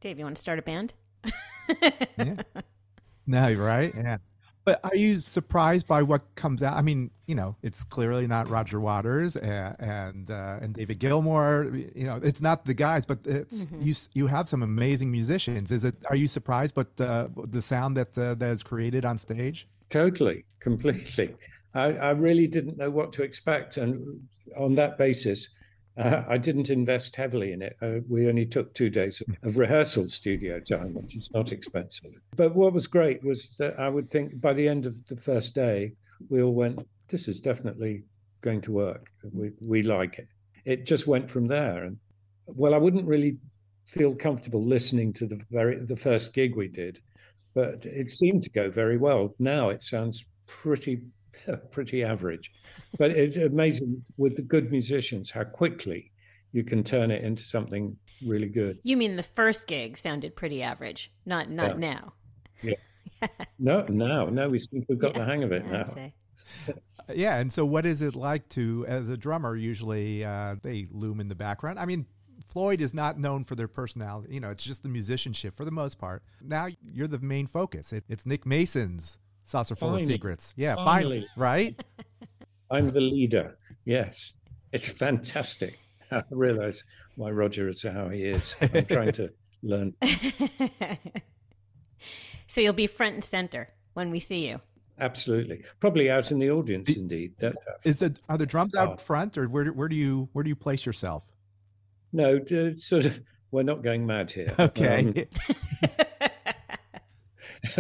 Dave, 0.02 0.20
you 0.20 0.26
want 0.26 0.36
to 0.36 0.42
start 0.42 0.60
a 0.60 0.62
band? 0.62 0.94
yeah. 1.82 2.36
No, 3.26 3.54
right? 3.54 3.94
Yeah. 3.96 4.18
But 4.68 4.82
are 4.84 4.98
you 4.98 5.22
surprised 5.22 5.88
by 5.88 6.02
what 6.02 6.24
comes 6.36 6.62
out? 6.62 6.76
I 6.76 6.82
mean, 6.82 7.10
you 7.26 7.36
know, 7.36 7.56
it's 7.64 7.86
clearly 7.86 8.28
not 8.28 8.50
Roger 8.50 8.82
Waters 8.82 9.38
and 9.38 9.78
and, 9.80 10.30
uh, 10.30 10.60
and 10.62 10.74
David 10.74 11.00
Gilmour. 11.00 11.72
You 11.96 12.08
know, 12.08 12.20
it's 12.22 12.42
not 12.42 12.66
the 12.66 12.74
guys, 12.74 13.06
but 13.06 13.20
it's 13.24 13.64
mm-hmm. 13.64 13.82
you. 13.82 13.94
You 14.12 14.28
have 14.28 14.50
some 14.50 14.64
amazing 14.64 15.10
musicians. 15.10 15.72
Is 15.72 15.86
it? 15.86 15.96
Are 16.10 16.18
you 16.18 16.28
surprised? 16.28 16.76
But 16.76 16.90
uh, 17.00 17.30
the 17.46 17.62
sound 17.62 17.96
that 17.96 18.18
uh, 18.18 18.36
that 18.36 18.52
is 18.52 18.62
created 18.62 19.06
on 19.06 19.18
stage. 19.18 19.70
Totally, 19.90 20.44
completely. 20.60 21.34
I, 21.74 21.94
I 21.94 22.10
really 22.10 22.48
didn't 22.48 22.78
know 22.78 22.90
what 22.90 23.14
to 23.14 23.24
expect, 23.24 23.78
and 23.78 24.20
on 24.58 24.76
that 24.76 24.98
basis, 24.98 25.48
uh, 25.98 26.24
I 26.28 26.38
didn't 26.38 26.70
invest 26.70 27.16
heavily 27.16 27.54
in 27.54 27.62
it. 27.62 27.76
Uh, 27.82 28.00
we 28.08 28.28
only 28.28 28.46
took 28.46 28.74
two 28.74 28.90
days 28.90 29.22
of 29.44 29.58
rehearsal 29.58 30.10
studio 30.10 30.60
time, 30.60 30.94
which 30.94 31.16
is 31.16 31.30
not 31.34 31.52
expensive. 31.52 32.12
But 32.36 32.56
what 32.56 32.74
was 32.74 32.88
great 32.88 33.24
was 33.24 33.56
that 33.58 33.80
I 33.80 33.90
would 33.90 34.08
think 34.08 34.40
by 34.40 34.54
the 34.54 34.68
end 34.68 34.86
of 34.86 35.04
the 35.08 35.18
first 35.18 35.56
day, 35.56 35.94
we 36.30 36.42
all 36.42 36.54
went, 36.54 36.88
"This 37.10 37.28
is 37.28 37.40
definitely 37.40 38.04
going 38.42 38.62
to 38.62 38.72
work. 38.72 39.08
We 39.34 39.52
we 39.60 39.84
like 39.84 40.20
it." 40.20 40.28
It 40.66 40.86
just 40.86 41.08
went 41.08 41.30
from 41.30 41.48
there, 41.48 41.86
and 41.86 41.98
well, 42.46 42.74
I 42.74 42.78
wouldn't 42.78 43.06
really 43.06 43.38
feel 43.86 44.14
comfortable 44.14 44.64
listening 44.64 45.14
to 45.14 45.26
the 45.26 45.42
very 45.50 45.84
the 45.84 45.96
first 45.96 46.34
gig 46.34 46.56
we 46.56 46.68
did, 46.68 47.00
but 47.56 47.86
it 47.86 48.12
seemed 48.12 48.44
to 48.44 48.50
go 48.52 48.70
very 48.70 48.98
well. 48.98 49.34
Now 49.40 49.70
it 49.70 49.82
sounds 49.82 50.26
pretty 50.46 51.02
pretty 51.72 52.04
average. 52.04 52.52
But 52.98 53.12
it's 53.12 53.38
amazing 53.38 54.04
with 54.18 54.36
the 54.36 54.42
good 54.42 54.72
musicians 54.72 55.32
how 55.32 55.44
quickly 55.44 56.12
you 56.52 56.64
can 56.64 56.84
turn 56.84 57.12
it 57.12 57.24
into 57.24 57.44
something 57.44 57.96
really 58.26 58.48
good. 58.48 58.80
You 58.84 58.98
mean 58.98 59.16
the 59.16 59.24
first 59.24 59.68
gig 59.68 59.98
sounded 59.98 60.36
pretty 60.36 60.64
average, 60.64 61.12
not 61.26 61.50
not 61.50 61.80
Yeah. 61.80 61.94
now. 61.94 62.14
No, 63.58 63.84
now, 63.90 64.26
no, 64.26 64.48
we 64.48 64.60
seem 64.60 64.82
to 64.82 64.88
have 64.94 65.00
got 65.00 65.14
Yeah, 65.14 65.20
the 65.22 65.26
hang 65.26 65.44
of 65.44 65.52
it 65.52 65.64
I'd 65.66 65.72
now. 65.72 66.12
Yeah, 67.16 67.38
and 67.38 67.52
so 67.52 67.66
what 67.66 67.86
is 67.86 68.02
it 68.02 68.16
like 68.16 68.50
to, 68.50 68.86
as 68.88 69.08
a 69.10 69.16
drummer, 69.18 69.56
usually 69.56 70.26
uh, 70.26 70.56
they 70.62 70.88
loom 70.92 71.20
in 71.22 71.30
the 71.30 71.36
background? 71.36 71.80
I 71.80 71.86
mean, 71.86 72.06
Floyd 72.46 72.82
is 72.82 72.94
not 72.94 73.18
known 73.18 73.44
for 73.44 73.56
their 73.56 73.68
personality. 73.70 74.34
You 74.34 74.42
know, 74.42 74.52
it's 74.52 74.64
just 74.64 74.84
the 74.84 74.90
musicianship 74.90 75.56
for 75.56 75.64
the 75.66 75.72
most 75.72 75.98
part. 75.98 76.22
Now 76.42 76.68
you're 76.92 77.08
the 77.08 77.20
main 77.20 77.48
focus. 77.48 77.94
It, 77.94 78.04
it's 78.10 78.26
Nick 78.26 78.46
Mason's 78.46 79.18
Saucer 79.48 79.76
Full 79.78 79.96
of 79.96 80.02
Secrets. 80.06 80.54
Yeah, 80.58 80.76
Finally. 80.76 81.26
finally, 81.26 81.28
right? 81.38 81.84
I'm 82.72 82.92
the 82.92 83.00
leader. 83.00 83.58
Yes, 83.86 84.34
it's 84.74 84.90
fantastic. 84.90 85.80
I 86.12 86.22
realize 86.32 86.84
why 87.16 87.32
Roger 87.32 87.70
is 87.70 87.82
how 87.82 88.10
he 88.10 88.24
is. 88.24 88.56
I'm 88.62 88.86
trying 88.86 89.14
to 89.14 89.30
learn. 89.64 89.94
so 92.48 92.60
you'll 92.62 92.74
be 92.74 92.88
front 92.88 93.16
and 93.16 93.24
center 93.24 93.70
when 93.94 94.12
we 94.12 94.20
see 94.20 94.48
you. 94.48 94.60
Absolutely, 95.00 95.64
probably 95.80 96.10
out 96.10 96.32
in 96.32 96.40
the 96.40 96.50
audience. 96.52 96.96
Indeed, 96.98 97.36
that, 97.40 97.56
Is 97.86 98.00
the 98.00 98.16
are 98.28 98.38
the 98.38 98.46
drums 98.48 98.76
Oh. 98.76 98.80
out 98.82 99.00
front, 99.02 99.38
or 99.38 99.48
where 99.48 99.64
do- 99.64 99.74
where 99.74 99.88
do 99.88 99.96
you 99.96 100.28
where 100.34 100.44
do 100.44 100.50
you 100.50 100.56
place 100.56 100.86
yourself? 100.86 101.24
no, 102.12 102.40
sort 102.78 103.06
of. 103.06 103.22
We're 103.50 103.64
not 103.64 103.82
going 103.82 104.06
mad 104.06 104.30
here. 104.32 104.54
Okay. 104.60 105.26
Um, 105.84 105.90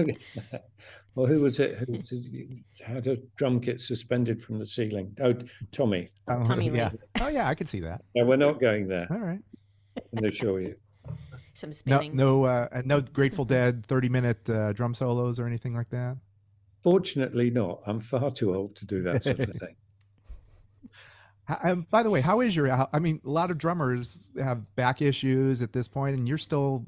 well, 1.15 1.25
who 1.27 1.41
was 1.41 1.59
it? 1.59 1.77
Who 1.79 1.93
was 1.93 2.11
it, 2.11 2.23
had 2.85 3.07
a 3.07 3.17
drum 3.35 3.59
kit 3.59 3.81
suspended 3.81 4.41
from 4.41 4.59
the 4.59 4.65
ceiling? 4.65 5.15
Oh, 5.21 5.33
Tommy. 5.71 6.09
Oh, 6.27 6.43
Tommy 6.43 6.69
Lee. 6.69 6.77
yeah. 6.77 6.91
Oh 7.21 7.27
yeah, 7.27 7.47
I 7.47 7.55
can 7.55 7.67
see 7.67 7.79
that. 7.81 8.01
No, 8.15 8.25
we're 8.25 8.35
not 8.37 8.59
going 8.59 8.87
there. 8.87 9.07
All 9.09 9.19
right. 9.19 9.39
I 9.97 10.01
can 10.15 10.25
assure 10.25 10.61
you. 10.61 10.75
Some 11.53 11.69
No, 11.69 11.73
spinning. 11.73 12.15
no, 12.15 12.43
uh, 12.43 12.67
and 12.71 12.85
no 12.85 13.01
Grateful 13.01 13.45
Dead 13.45 13.85
thirty 13.87 14.09
minute 14.09 14.47
uh, 14.49 14.73
drum 14.73 14.93
solos 14.93 15.39
or 15.39 15.47
anything 15.47 15.73
like 15.75 15.89
that. 15.89 16.17
Fortunately, 16.83 17.49
not. 17.49 17.81
I'm 17.87 17.99
far 17.99 18.31
too 18.31 18.53
old 18.55 18.75
to 18.77 18.85
do 18.85 19.01
that 19.03 19.23
sort 19.23 19.39
of 19.39 19.55
thing. 19.59 19.75
How- 21.45 21.59
Um, 21.63 21.87
by 21.89 22.03
the 22.03 22.09
way, 22.09 22.21
how 22.21 22.41
is 22.41 22.55
your? 22.55 22.69
I 22.93 22.99
mean, 22.99 23.21
a 23.25 23.29
lot 23.29 23.51
of 23.51 23.57
drummers 23.57 24.29
have 24.37 24.75
back 24.75 25.01
issues 25.01 25.61
at 25.61 25.73
this 25.73 25.87
point, 25.87 26.17
and 26.17 26.27
you're 26.27 26.37
still 26.37 26.85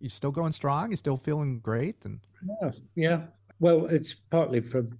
you're 0.00 0.10
still 0.10 0.30
going 0.30 0.52
strong. 0.52 0.90
You're 0.90 0.96
still 0.96 1.16
feeling 1.16 1.60
great, 1.60 2.04
and 2.04 2.20
Yeah, 2.62 2.70
yeah. 2.94 3.20
Well, 3.60 3.86
it's 3.86 4.14
partly 4.14 4.60
from 4.60 4.98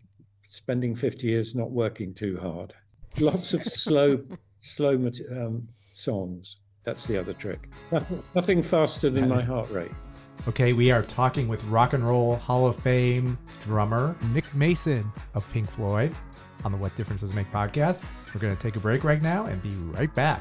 spending 0.48 0.94
50 0.94 1.26
years 1.26 1.54
not 1.54 1.70
working 1.70 2.14
too 2.14 2.38
hard. 2.38 2.74
Lots 3.18 3.54
of 3.54 3.62
slow, 3.62 4.20
slow 4.58 4.94
um, 5.30 5.68
songs. 5.92 6.56
That's 6.84 7.06
the 7.06 7.18
other 7.18 7.34
trick. 7.34 7.68
Nothing, 8.34 8.62
faster 8.62 9.10
than 9.10 9.28
my 9.28 9.42
heart 9.42 9.70
rate. 9.70 9.90
Okay, 10.46 10.72
we 10.72 10.90
are 10.90 11.02
talking 11.02 11.46
with 11.46 11.62
Rock 11.66 11.92
and 11.92 12.02
Roll 12.02 12.36
Hall 12.36 12.66
of 12.66 12.76
Fame 12.76 13.36
drummer 13.64 14.16
Nick 14.32 14.54
Mason 14.54 15.04
of 15.34 15.50
Pink 15.52 15.68
Floyd 15.68 16.14
on 16.64 16.72
the 16.72 16.78
What 16.78 16.96
Differences 16.96 17.34
Make 17.34 17.50
podcast. 17.52 18.02
We're 18.34 18.40
going 18.40 18.56
to 18.56 18.62
take 18.62 18.76
a 18.76 18.80
break 18.80 19.04
right 19.04 19.20
now 19.20 19.46
and 19.46 19.62
be 19.62 19.70
right 19.92 20.14
back. 20.14 20.40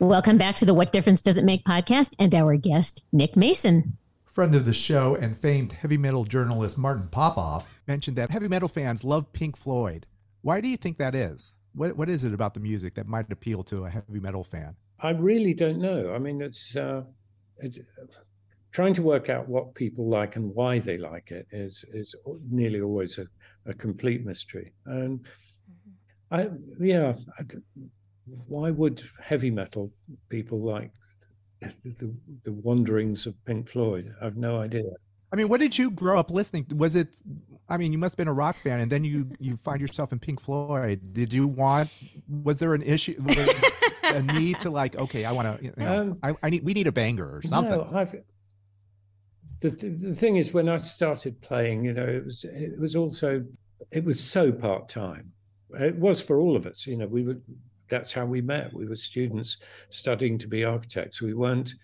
Welcome 0.00 0.38
back 0.38 0.56
to 0.56 0.64
the 0.64 0.72
What 0.72 0.92
Difference 0.92 1.20
Does 1.20 1.36
It 1.36 1.44
Make 1.44 1.62
podcast 1.62 2.14
and 2.18 2.34
our 2.34 2.56
guest, 2.56 3.02
Nick 3.12 3.36
Mason. 3.36 3.98
Friend 4.24 4.54
of 4.54 4.64
the 4.64 4.72
show 4.72 5.14
and 5.14 5.36
famed 5.36 5.72
heavy 5.72 5.98
metal 5.98 6.24
journalist 6.24 6.78
Martin 6.78 7.08
Popoff 7.08 7.68
mentioned 7.86 8.16
that 8.16 8.30
heavy 8.30 8.48
metal 8.48 8.66
fans 8.66 9.04
love 9.04 9.30
Pink 9.34 9.58
Floyd. 9.58 10.06
Why 10.40 10.62
do 10.62 10.68
you 10.68 10.78
think 10.78 10.96
that 10.96 11.14
is? 11.14 11.52
What 11.74 11.98
what 11.98 12.08
is 12.08 12.24
it 12.24 12.32
about 12.32 12.54
the 12.54 12.60
music 12.60 12.94
that 12.94 13.08
might 13.08 13.30
appeal 13.30 13.62
to 13.64 13.84
a 13.84 13.90
heavy 13.90 14.20
metal 14.20 14.42
fan? 14.42 14.74
I 15.00 15.10
really 15.10 15.52
don't 15.52 15.82
know. 15.82 16.14
I 16.14 16.18
mean, 16.18 16.40
it's, 16.40 16.76
uh, 16.76 17.02
it's 17.58 17.78
trying 18.72 18.94
to 18.94 19.02
work 19.02 19.28
out 19.28 19.50
what 19.50 19.74
people 19.74 20.08
like 20.08 20.36
and 20.36 20.54
why 20.54 20.78
they 20.78 20.96
like 20.96 21.30
it 21.30 21.46
is 21.50 21.84
is 21.92 22.14
nearly 22.50 22.80
always 22.80 23.18
a, 23.18 23.26
a 23.66 23.74
complete 23.74 24.24
mystery. 24.24 24.72
And 24.86 25.26
I, 26.30 26.48
yeah, 26.80 27.16
I 27.38 27.42
d 27.42 27.58
why 28.46 28.70
would 28.70 29.02
heavy 29.22 29.50
metal 29.50 29.92
people 30.28 30.60
like 30.60 30.92
the 31.84 32.14
the 32.44 32.52
wanderings 32.52 33.26
of 33.26 33.34
Pink 33.44 33.68
Floyd? 33.68 34.14
I've 34.20 34.36
no 34.36 34.60
idea. 34.60 34.84
I 35.32 35.36
mean, 35.36 35.48
what 35.48 35.60
did 35.60 35.78
you 35.78 35.90
grow 35.90 36.18
up 36.18 36.30
listening? 36.30 36.64
to? 36.66 36.74
Was 36.74 36.96
it? 36.96 37.08
I 37.68 37.76
mean, 37.76 37.92
you 37.92 37.98
must 37.98 38.14
have 38.14 38.16
been 38.16 38.28
a 38.28 38.32
rock 38.32 38.56
fan, 38.62 38.80
and 38.80 38.90
then 38.90 39.04
you 39.04 39.30
you 39.38 39.56
find 39.56 39.80
yourself 39.80 40.12
in 40.12 40.18
Pink 40.18 40.40
Floyd. 40.40 41.12
Did 41.12 41.32
you 41.32 41.46
want? 41.46 41.90
Was 42.28 42.56
there 42.56 42.74
an 42.74 42.82
issue? 42.82 43.14
a 44.02 44.22
need 44.22 44.58
to 44.60 44.70
like? 44.70 44.96
Okay, 44.96 45.24
I 45.24 45.32
want 45.32 45.60
to. 45.60 45.64
You 45.64 45.72
know, 45.76 46.00
Um, 46.00 46.18
I, 46.22 46.34
I 46.42 46.50
need. 46.50 46.64
We 46.64 46.72
need 46.72 46.86
a 46.86 46.92
banger 46.92 47.36
or 47.36 47.42
something. 47.42 47.78
No, 47.78 47.88
I've, 47.92 48.12
the, 49.60 49.70
the 49.70 49.88
the 49.88 50.14
thing 50.14 50.36
is, 50.36 50.52
when 50.52 50.68
I 50.68 50.78
started 50.78 51.40
playing, 51.42 51.84
you 51.84 51.92
know, 51.92 52.06
it 52.06 52.24
was 52.24 52.44
it 52.44 52.78
was 52.78 52.96
also 52.96 53.44
it 53.92 54.04
was 54.04 54.18
so 54.18 54.50
part 54.50 54.88
time. 54.88 55.32
It 55.78 55.96
was 55.96 56.20
for 56.20 56.40
all 56.40 56.56
of 56.56 56.66
us. 56.66 56.86
You 56.86 56.96
know, 56.96 57.06
we 57.06 57.22
were 57.22 57.36
that's 57.90 58.12
how 58.12 58.24
we 58.24 58.40
met. 58.40 58.72
We 58.72 58.86
were 58.86 58.96
students 58.96 59.58
studying 59.90 60.38
to 60.38 60.48
be 60.48 60.64
architects. 60.64 61.20
We 61.20 61.34
weren't 61.34 61.74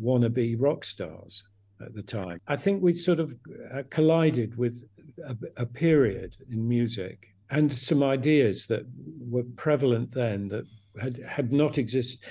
wannabe 0.00 0.56
rock 0.58 0.84
stars 0.84 1.44
at 1.80 1.94
the 1.94 2.02
time. 2.02 2.40
I 2.46 2.56
think 2.56 2.82
we 2.82 2.94
sort 2.94 3.20
of 3.20 3.34
uh, 3.72 3.82
collided 3.90 4.56
with 4.58 4.82
a, 5.24 5.36
a 5.56 5.66
period 5.66 6.36
in 6.50 6.68
music 6.68 7.34
and 7.50 7.72
some 7.72 8.02
ideas 8.02 8.66
that 8.66 8.84
were 9.30 9.44
prevalent 9.56 10.12
then 10.12 10.48
that 10.48 10.64
had 11.00 11.18
had 11.18 11.52
not 11.52 11.78
existed. 11.78 12.26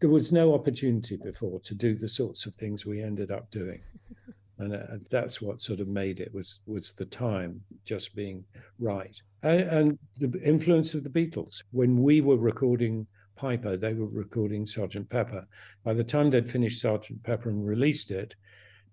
There 0.00 0.10
was 0.10 0.32
no 0.32 0.54
opportunity 0.54 1.16
before 1.16 1.60
to 1.60 1.74
do 1.74 1.94
the 1.96 2.08
sorts 2.08 2.46
of 2.46 2.54
things 2.54 2.86
we 2.86 3.02
ended 3.02 3.30
up 3.30 3.50
doing, 3.50 3.80
and 4.58 4.74
uh, 4.74 4.98
that's 5.10 5.40
what 5.40 5.62
sort 5.62 5.80
of 5.80 5.88
made 5.88 6.20
it 6.20 6.32
was 6.34 6.60
was 6.66 6.92
the 6.92 7.06
time 7.06 7.60
just 7.84 8.14
being 8.14 8.44
right, 8.78 9.20
and, 9.42 9.60
and 9.60 9.98
the 10.16 10.40
influence 10.42 10.94
of 10.94 11.04
the 11.04 11.10
Beatles 11.10 11.62
when 11.70 12.02
we 12.02 12.20
were 12.20 12.36
recording 12.36 13.06
Piper, 13.38 13.76
they 13.76 13.94
were 13.94 14.08
recording 14.08 14.66
Sergeant 14.66 15.08
Pepper. 15.08 15.46
By 15.84 15.94
the 15.94 16.04
time 16.04 16.28
they'd 16.28 16.50
finished 16.50 16.80
Sergeant 16.80 17.22
Pepper 17.22 17.48
and 17.48 17.64
released 17.64 18.10
it, 18.10 18.34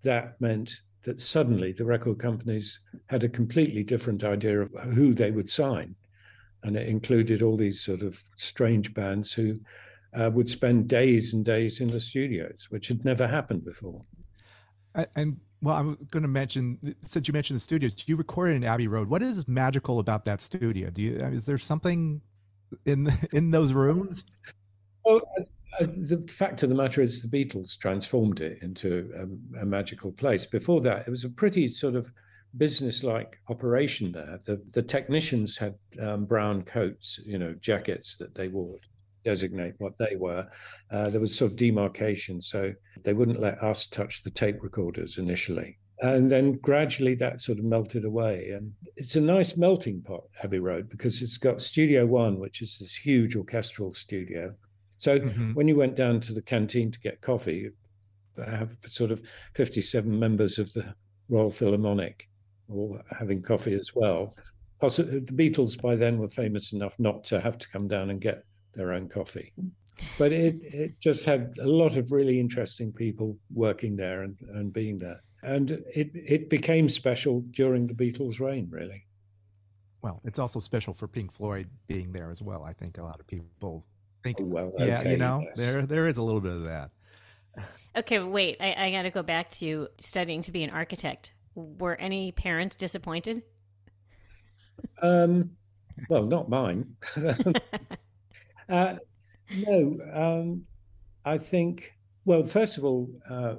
that 0.03 0.39
meant 0.39 0.81
that 1.01 1.19
suddenly 1.19 1.72
the 1.72 1.84
record 1.84 2.19
companies 2.19 2.79
had 3.07 3.24
a 3.24 3.29
completely 3.29 3.84
different 3.84 4.24
idea 4.24 4.62
of 4.62 4.72
who 4.93 5.13
they 5.13 5.31
would 5.31 5.50
sign. 5.50 5.95
And 6.63 6.75
it 6.75 6.88
included 6.88 7.41
all 7.41 7.57
these 7.57 7.84
sort 7.84 8.03
of 8.03 8.22
strange 8.38 8.93
bands 8.93 9.34
who 9.34 9.60
uh, 10.15 10.29
would 10.31 10.50
spend 10.50 10.88
days 10.88 11.34
and 11.34 11.43
days 11.43 11.81
in 11.81 11.89
the 11.89 12.00
studios, 12.00 12.67
which 12.69 12.88
had 12.88 13.03
never 13.03 13.27
happened 13.27 13.65
before. 13.65 14.05
And 15.15 15.38
well, 15.65 15.75
I'm 15.75 15.98
going 16.12 16.22
to 16.22 16.29
mention 16.29 16.95
since 17.01 17.27
you 17.27 17.34
mentioned 17.34 17.55
the 17.55 17.62
studios, 17.62 17.93
you 18.05 18.15
recorded 18.15 18.55
in 18.55 18.63
Abbey 18.63 18.88
Road. 18.88 19.10
What 19.10 19.24
is 19.24 19.48
magical 19.48 20.00
about 20.00 20.24
that 20.25 20.39
studio? 20.39 20.91
Do 20.91 21.01
you 21.01 21.15
is 21.17 21.48
there 21.48 21.57
something 21.57 22.22
in 22.86 23.12
in 23.34 23.50
those 23.50 23.74
rooms? 23.74 24.25
Well, 25.03 25.22
the 25.79 26.24
fact 26.29 26.62
of 26.62 26.69
the 26.69 26.75
matter 26.75 27.01
is, 27.01 27.22
the 27.22 27.27
Beatles 27.27 27.77
transformed 27.77 28.41
it 28.41 28.60
into 28.62 29.12
a, 29.15 29.62
a 29.62 29.65
magical 29.65 30.12
place. 30.12 30.45
Before 30.45 30.81
that, 30.81 31.07
it 31.07 31.10
was 31.10 31.25
a 31.25 31.29
pretty 31.29 31.67
sort 31.74 31.95
of 31.95 32.13
business-like 32.57 33.39
operation 33.50 34.12
there. 34.12 34.38
The 34.45 34.62
the 34.72 34.84
technicians 34.84 35.57
had 35.57 35.74
um, 36.00 36.25
brown 36.25 36.62
coats, 36.62 37.19
you 37.25 37.39
know, 37.39 37.55
jackets 37.55 38.17
that 38.17 38.36
they 38.36 38.50
wore 38.50 38.77
designate 39.25 39.74
what 39.79 39.98
they 39.98 40.15
were. 40.15 40.48
Uh, 40.91 41.10
there 41.10 41.20
was 41.20 41.36
sort 41.36 41.51
of 41.51 41.58
demarcation, 41.58 42.41
so 42.41 42.72
they 43.03 43.13
wouldn't 43.13 43.41
let 43.41 43.62
us 43.62 43.88
touch 43.88 44.24
the 44.24 44.29
tape 44.29 44.62
recorders 44.62 45.17
initially. 45.17 45.77
And 46.01 46.29
then 46.29 46.53
gradually 46.53 47.15
that 47.15 47.41
sort 47.41 47.58
of 47.58 47.65
melted 47.65 48.05
away. 48.05 48.51
And 48.51 48.72
it's 48.96 49.15
a 49.15 49.22
nice 49.22 49.58
melting 49.58 50.01
pot, 50.01 50.24
Abbey 50.44 50.60
Road, 50.60 50.89
because 50.89 51.22
it's 51.22 51.38
got 51.38 51.62
Studio 51.62 52.05
One, 52.05 52.39
which 52.39 52.62
is 52.62 52.77
this 52.77 52.94
huge 52.94 53.36
orchestral 53.36 53.94
studio. 53.94 54.53
So 54.98 55.20
mm-hmm. 55.20 55.53
when 55.53 55.67
you 55.67 55.75
went 55.75 55.96
down 55.96 56.20
to 56.22 56.34
the 56.34 56.41
canteen 56.41 56.91
to 56.91 57.00
get 57.00 57.22
coffee, 57.22 57.55
you 57.58 57.74
have 58.44 58.77
sort 58.88 59.12
of 59.12 59.22
57 59.55 60.20
members 60.20 60.60
of 60.60 60.72
the 60.74 60.94
Royal 61.29 61.50
Philharmonic 61.50 62.27
all 62.70 63.00
having 63.17 63.41
coffee 63.41 63.74
as 63.74 63.91
well. 63.96 64.36
the 64.82 64.88
Beatles 65.34 65.82
by 65.82 65.96
then 65.96 66.17
were 66.17 66.27
famous 66.27 66.74
enough 66.74 66.96
not 67.00 67.24
to 67.25 67.39
have 67.39 67.58
to 67.58 67.70
come 67.70 67.88
down 67.88 68.10
and 68.10 68.20
get 68.20 68.44
their 68.75 68.94
own 68.94 69.10
coffee. 69.10 69.53
But 70.17 70.34
it, 70.34 70.58
it 70.62 71.00
just 71.00 71.25
had 71.25 71.55
a 71.62 71.67
lot 71.67 71.98
of 71.98 72.12
really 72.12 72.39
interesting 72.39 72.91
people 72.91 73.38
working 73.53 73.96
there 73.96 74.24
and, 74.24 74.36
and 74.53 74.74
being 74.74 74.98
there. 74.98 75.22
And 75.41 75.72
it, 75.72 76.12
it 76.13 76.50
became 76.50 76.89
special 76.89 77.41
during 77.51 77.88
the 77.88 77.94
Beatles' 77.94 78.39
reign, 78.39 78.67
really. 78.70 79.05
Well, 80.01 80.22
it's 80.24 80.39
also 80.39 80.60
special 80.60 80.94
for 80.94 81.08
Pink 81.08 81.32
Floyd 81.32 81.70
being 81.88 82.12
there 82.12 82.29
as 82.29 82.41
well. 82.41 82.63
I 82.63 82.74
think 82.74 82.98
a 82.98 83.03
lot 83.03 83.20
of 83.20 83.27
people 83.27 83.86
think, 84.24 84.38
oh, 84.41 84.46
well, 84.46 84.74
yeah, 84.77 85.08
you 85.08 85.17
know, 85.17 85.41
yes. 85.44 85.58
there 85.58 85.86
there 85.86 86.08
is 86.08 86.17
a 86.17 86.24
little 86.24 86.41
bit 86.41 86.53
of 86.53 86.63
that. 86.63 86.91
Okay, 87.98 88.20
wait. 88.20 88.58
I, 88.60 88.75
I 88.77 88.91
got 88.91 89.03
to 89.03 89.10
go 89.10 89.24
back 89.24 89.50
to 89.51 89.88
studying 90.01 90.41
to 90.41 90.51
be 90.51 90.63
an 90.63 90.70
architect. 90.70 91.34
Were 91.55 91.96
any 91.96 92.34
parents 92.34 92.75
disappointed? 92.75 93.41
Um, 95.01 95.51
well, 96.10 96.24
not 96.24 96.50
mine. 96.50 96.98
uh, 98.69 98.95
no, 99.55 99.98
um, 100.13 100.65
I 101.24 101.38
think. 101.38 101.91
Well, 102.25 102.43
first 102.43 102.77
of 102.77 102.86
all, 102.86 103.10
uh, 103.29 103.55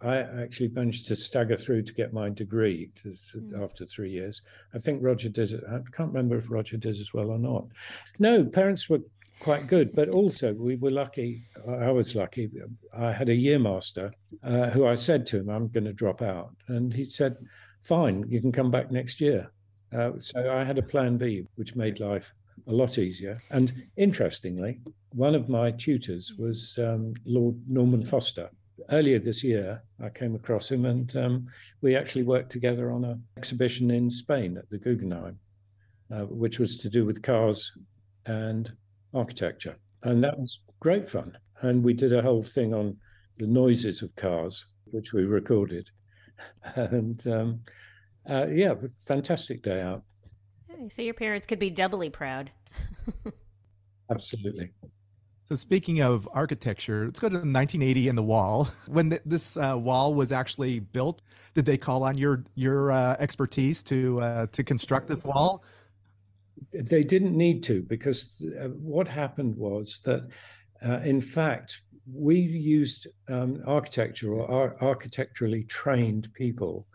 I 0.00 0.18
actually 0.18 0.68
managed 0.68 1.08
to 1.08 1.16
stagger 1.16 1.56
through 1.56 1.82
to 1.82 1.92
get 1.92 2.12
my 2.12 2.28
degree 2.28 2.90
to, 3.02 3.14
to, 3.32 3.38
mm. 3.38 3.62
after 3.62 3.84
three 3.84 4.10
years. 4.10 4.42
I 4.74 4.78
think 4.78 5.02
Roger 5.02 5.28
did 5.28 5.52
it. 5.52 5.64
I 5.68 5.78
can't 5.92 6.12
remember 6.12 6.36
if 6.36 6.50
Roger 6.50 6.76
did 6.76 6.96
as 6.96 7.12
well 7.12 7.30
or 7.30 7.38
not. 7.38 7.66
No, 8.18 8.44
parents 8.44 8.88
were 8.88 9.00
quite 9.40 9.66
good. 9.66 9.94
But 9.94 10.08
also, 10.08 10.52
we 10.54 10.76
were 10.76 10.90
lucky. 10.90 11.44
I 11.68 11.90
was 11.90 12.14
lucky. 12.14 12.50
I 12.96 13.12
had 13.12 13.28
a 13.28 13.34
year 13.34 13.58
master 13.58 14.12
uh, 14.42 14.70
who 14.70 14.86
I 14.86 14.94
said 14.94 15.26
to 15.26 15.38
him, 15.38 15.48
I'm 15.48 15.68
going 15.68 15.84
to 15.84 15.92
drop 15.92 16.22
out. 16.22 16.50
And 16.68 16.92
he 16.92 17.04
said, 17.04 17.36
Fine, 17.80 18.24
you 18.28 18.40
can 18.40 18.52
come 18.52 18.70
back 18.70 18.90
next 18.90 19.20
year. 19.20 19.50
Uh, 19.96 20.12
so 20.18 20.52
I 20.52 20.64
had 20.64 20.78
a 20.78 20.82
plan 20.82 21.16
B, 21.16 21.46
which 21.54 21.76
made 21.76 22.00
life 22.00 22.34
a 22.66 22.72
lot 22.72 22.98
easier. 22.98 23.40
And 23.50 23.72
interestingly, 23.96 24.80
one 25.12 25.34
of 25.34 25.48
my 25.48 25.70
tutors 25.70 26.34
was 26.38 26.78
um, 26.78 27.14
Lord 27.24 27.56
Norman 27.68 28.04
Foster. 28.04 28.50
Earlier 28.90 29.18
this 29.18 29.42
year, 29.42 29.82
I 30.02 30.08
came 30.08 30.34
across 30.34 30.70
him 30.70 30.84
and 30.84 31.14
um, 31.16 31.46
we 31.82 31.96
actually 31.96 32.22
worked 32.22 32.50
together 32.50 32.90
on 32.90 33.04
an 33.04 33.22
exhibition 33.36 33.90
in 33.90 34.10
Spain 34.10 34.56
at 34.56 34.68
the 34.70 34.78
Guggenheim, 34.78 35.38
uh, 36.12 36.22
which 36.22 36.58
was 36.58 36.76
to 36.78 36.88
do 36.88 37.04
with 37.04 37.22
cars 37.22 37.72
and 38.26 38.72
architecture. 39.14 39.76
And 40.04 40.22
that 40.22 40.38
was 40.38 40.60
great 40.80 41.08
fun. 41.08 41.36
And 41.60 41.82
we 41.82 41.92
did 41.92 42.12
a 42.12 42.22
whole 42.22 42.44
thing 42.44 42.72
on 42.72 42.96
the 43.38 43.46
noises 43.46 44.02
of 44.02 44.14
cars, 44.16 44.64
which 44.86 45.12
we 45.12 45.24
recorded. 45.24 45.88
And 46.76 47.26
um, 47.26 47.60
uh, 48.28 48.46
yeah, 48.46 48.74
fantastic 48.98 49.62
day 49.62 49.80
out. 49.80 50.04
So 50.90 51.02
your 51.02 51.14
parents 51.14 51.46
could 51.46 51.58
be 51.58 51.70
doubly 51.70 52.10
proud. 52.10 52.50
Absolutely. 54.10 54.70
So 55.48 55.54
speaking 55.54 56.00
of 56.00 56.28
architecture, 56.32 57.06
let's 57.06 57.20
go 57.20 57.28
to 57.28 57.36
1980 57.36 58.08
and 58.08 58.18
the 58.18 58.22
wall. 58.22 58.68
When 58.88 59.10
th- 59.10 59.22
this 59.24 59.56
uh, 59.56 59.76
wall 59.76 60.14
was 60.14 60.30
actually 60.30 60.80
built, 60.80 61.22
did 61.54 61.64
they 61.64 61.78
call 61.78 62.04
on 62.04 62.16
your 62.16 62.44
your 62.54 62.92
uh, 62.92 63.16
expertise 63.18 63.82
to 63.84 64.20
uh, 64.20 64.46
to 64.52 64.62
construct 64.62 65.08
this 65.08 65.24
wall? 65.24 65.64
they 66.72 67.04
didn't 67.04 67.36
need 67.36 67.62
to 67.62 67.82
because 67.82 68.42
uh, 68.60 68.68
what 68.68 69.06
happened 69.08 69.56
was 69.56 70.00
that, 70.04 70.28
uh, 70.84 71.00
in 71.04 71.20
fact, 71.20 71.82
we 72.12 72.36
used 72.36 73.06
um, 73.28 73.62
architecture 73.66 74.32
or 74.32 74.50
ar- 74.50 74.76
architecturally 74.80 75.64
trained 75.64 76.28
people 76.34 76.86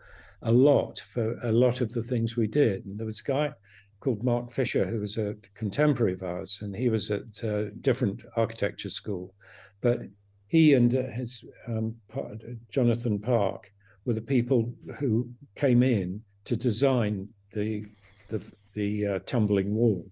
a 0.44 0.52
lot 0.52 0.98
for 0.98 1.38
a 1.42 1.52
lot 1.52 1.80
of 1.80 1.92
the 1.92 2.02
things 2.02 2.36
we 2.36 2.46
did. 2.46 2.84
And 2.84 2.98
there 2.98 3.06
was 3.06 3.20
a 3.20 3.24
guy 3.24 3.52
called 4.00 4.22
Mark 4.22 4.52
Fisher 4.52 4.86
who 4.86 5.00
was 5.00 5.16
a 5.16 5.34
contemporary 5.54 6.12
of 6.12 6.22
ours, 6.22 6.58
and 6.62 6.76
he 6.76 6.88
was 6.90 7.10
at 7.10 7.42
a 7.42 7.70
different 7.80 8.22
architecture 8.36 8.90
school, 8.90 9.34
but 9.80 10.00
he 10.46 10.74
and 10.74 10.94
uh, 10.94 11.04
his 11.10 11.44
um, 11.66 11.96
Jonathan 12.70 13.18
Park 13.18 13.72
were 14.04 14.14
the 14.14 14.20
people 14.20 14.72
who 14.98 15.28
came 15.56 15.82
in 15.82 16.20
to 16.44 16.56
design 16.56 17.28
the 17.52 17.84
the 18.28 18.52
the 18.74 19.06
uh, 19.06 19.18
tumbling 19.26 19.74
wall. 19.74 20.06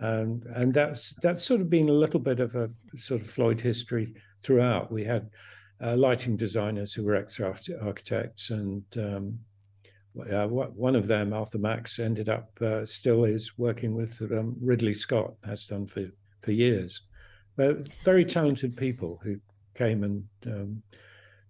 And, 0.00 0.44
and 0.54 0.72
that's 0.72 1.14
that's 1.22 1.42
sort 1.42 1.60
of 1.60 1.68
been 1.68 1.88
a 1.88 1.92
little 1.92 2.20
bit 2.20 2.40
of 2.40 2.54
a 2.54 2.70
sort 2.96 3.20
of 3.20 3.28
Floyd 3.28 3.60
history 3.60 4.14
throughout. 4.42 4.92
We 4.92 5.04
had 5.04 5.28
uh, 5.82 5.96
lighting 5.96 6.36
designers 6.36 6.92
who 6.92 7.04
were 7.04 7.16
ex-architects, 7.16 8.50
and 8.50 8.84
um, 8.96 9.38
uh, 10.18 10.46
one 10.46 10.96
of 10.96 11.06
them, 11.06 11.32
Arthur 11.32 11.58
Max, 11.58 11.98
ended 11.98 12.28
up 12.28 12.50
uh, 12.60 12.84
still 12.84 13.24
is 13.24 13.58
working 13.58 13.94
with 13.94 14.20
um, 14.32 14.56
Ridley 14.60 14.94
Scott, 14.94 15.34
has 15.44 15.64
done 15.64 15.86
for 15.86 16.06
for 16.40 16.52
years. 16.52 17.02
But 17.56 17.88
very 18.04 18.24
talented 18.24 18.76
people 18.76 19.20
who 19.22 19.40
came 19.74 20.04
and 20.04 20.24
um, 20.46 20.82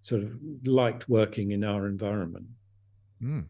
sort 0.02 0.22
of 0.22 0.38
liked 0.66 1.08
working 1.08 1.50
in 1.50 1.64
our 1.64 1.86
environment. 1.86 2.46
Mm. 3.22 3.44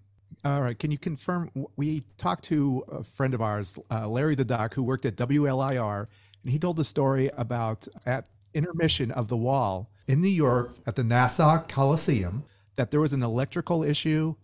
All 0.44 0.60
right. 0.60 0.78
Can 0.78 0.90
you 0.90 0.98
confirm? 0.98 1.50
We 1.76 2.04
talked 2.16 2.44
to 2.44 2.84
a 2.88 3.04
friend 3.04 3.34
of 3.34 3.42
ours, 3.42 3.78
uh, 3.90 4.08
Larry 4.08 4.34
the 4.34 4.44
Doc, 4.44 4.74
who 4.74 4.82
worked 4.82 5.04
at 5.04 5.16
WLIR, 5.16 6.06
and 6.42 6.52
he 6.52 6.58
told 6.58 6.76
the 6.76 6.84
story 6.84 7.30
about 7.36 7.88
at 8.06 8.26
intermission 8.54 9.10
of 9.10 9.28
the 9.28 9.36
wall 9.36 9.90
in 10.06 10.20
New 10.20 10.28
York 10.28 10.74
at 10.86 10.96
the 10.96 11.04
Nassau 11.04 11.62
Coliseum 11.68 12.44
that 12.76 12.90
there 12.90 13.00
was 13.00 13.12
an 13.12 13.22
electrical 13.22 13.82
issue 13.82 14.36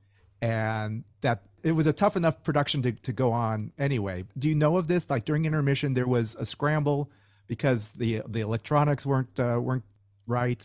and 0.44 1.04
that 1.22 1.42
it 1.62 1.72
was 1.72 1.86
a 1.86 1.92
tough 1.92 2.16
enough 2.16 2.42
production 2.42 2.82
to, 2.82 2.92
to 2.92 3.12
go 3.12 3.32
on 3.32 3.72
anyway. 3.78 4.24
Do 4.38 4.46
you 4.46 4.54
know 4.54 4.76
of 4.76 4.88
this? 4.88 5.08
Like 5.08 5.24
during 5.24 5.46
intermission, 5.46 5.94
there 5.94 6.06
was 6.06 6.36
a 6.38 6.44
scramble 6.44 7.10
because 7.46 7.92
the 7.92 8.22
the 8.28 8.42
electronics 8.42 9.06
weren't 9.06 9.40
uh, 9.40 9.58
weren't 9.60 9.84
right. 10.26 10.62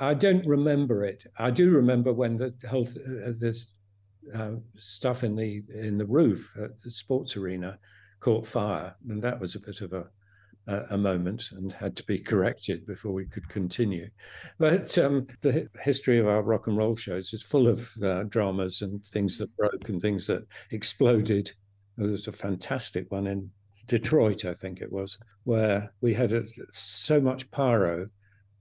I 0.00 0.14
don't 0.14 0.44
remember 0.44 1.04
it. 1.04 1.26
I 1.38 1.52
do 1.52 1.70
remember 1.70 2.12
when 2.12 2.36
the 2.36 2.52
whole 2.68 2.88
uh, 2.88 3.32
this 3.38 3.68
uh, 4.34 4.54
stuff 4.76 5.22
in 5.22 5.36
the 5.36 5.62
in 5.72 5.98
the 5.98 6.06
roof 6.06 6.52
at 6.60 6.80
the 6.82 6.90
sports 6.90 7.36
arena 7.36 7.78
caught 8.18 8.46
fire, 8.46 8.96
and 9.08 9.22
that 9.22 9.38
was 9.38 9.54
a 9.54 9.60
bit 9.60 9.80
of 9.80 9.92
a 9.92 10.06
a 10.66 10.96
moment 10.96 11.50
and 11.52 11.72
had 11.72 11.96
to 11.96 12.04
be 12.04 12.18
corrected 12.18 12.86
before 12.86 13.12
we 13.12 13.26
could 13.26 13.48
continue. 13.48 14.08
But 14.58 14.96
um, 14.98 15.26
the 15.40 15.68
history 15.80 16.18
of 16.18 16.28
our 16.28 16.42
rock 16.42 16.66
and 16.68 16.76
roll 16.76 16.94
shows 16.94 17.32
is 17.32 17.42
full 17.42 17.68
of 17.68 17.90
uh, 18.02 18.24
dramas 18.24 18.82
and 18.82 19.04
things 19.06 19.38
that 19.38 19.54
broke 19.56 19.88
and 19.88 20.00
things 20.00 20.26
that 20.28 20.46
exploded 20.70 21.50
There 21.96 22.08
was 22.08 22.28
a 22.28 22.32
fantastic 22.32 23.10
one 23.10 23.26
in 23.26 23.50
Detroit, 23.88 24.44
I 24.44 24.54
think 24.54 24.80
it 24.80 24.92
was, 24.92 25.18
where 25.44 25.92
we 26.00 26.14
had 26.14 26.32
a, 26.32 26.44
so 26.70 27.20
much 27.20 27.50
pyro, 27.50 28.08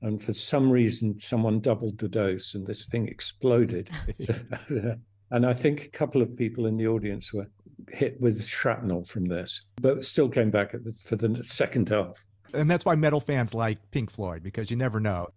and 0.01 0.21
for 0.21 0.33
some 0.33 0.71
reason, 0.71 1.19
someone 1.19 1.59
doubled 1.59 1.99
the 1.99 2.09
dose, 2.09 2.55
and 2.55 2.65
this 2.65 2.85
thing 2.85 3.07
exploded. 3.07 3.91
and 5.31 5.45
I 5.45 5.53
think 5.53 5.85
a 5.85 5.89
couple 5.89 6.23
of 6.23 6.35
people 6.35 6.65
in 6.65 6.77
the 6.77 6.87
audience 6.87 7.31
were 7.31 7.47
hit 7.89 8.19
with 8.19 8.43
shrapnel 8.43 9.03
from 9.03 9.25
this, 9.25 9.65
but 9.81 10.05
still 10.05 10.29
came 10.29 10.51
back 10.51 10.71
the, 10.71 10.93
for 11.01 11.15
the 11.15 11.43
second 11.43 11.89
half. 11.89 12.25
And 12.53 12.69
that's 12.69 12.85
why 12.85 12.95
metal 12.95 13.19
fans 13.19 13.53
like 13.53 13.91
Pink 13.91 14.11
Floyd 14.11 14.43
because 14.43 14.69
you 14.69 14.77
never 14.77 14.99
know. 14.99 15.29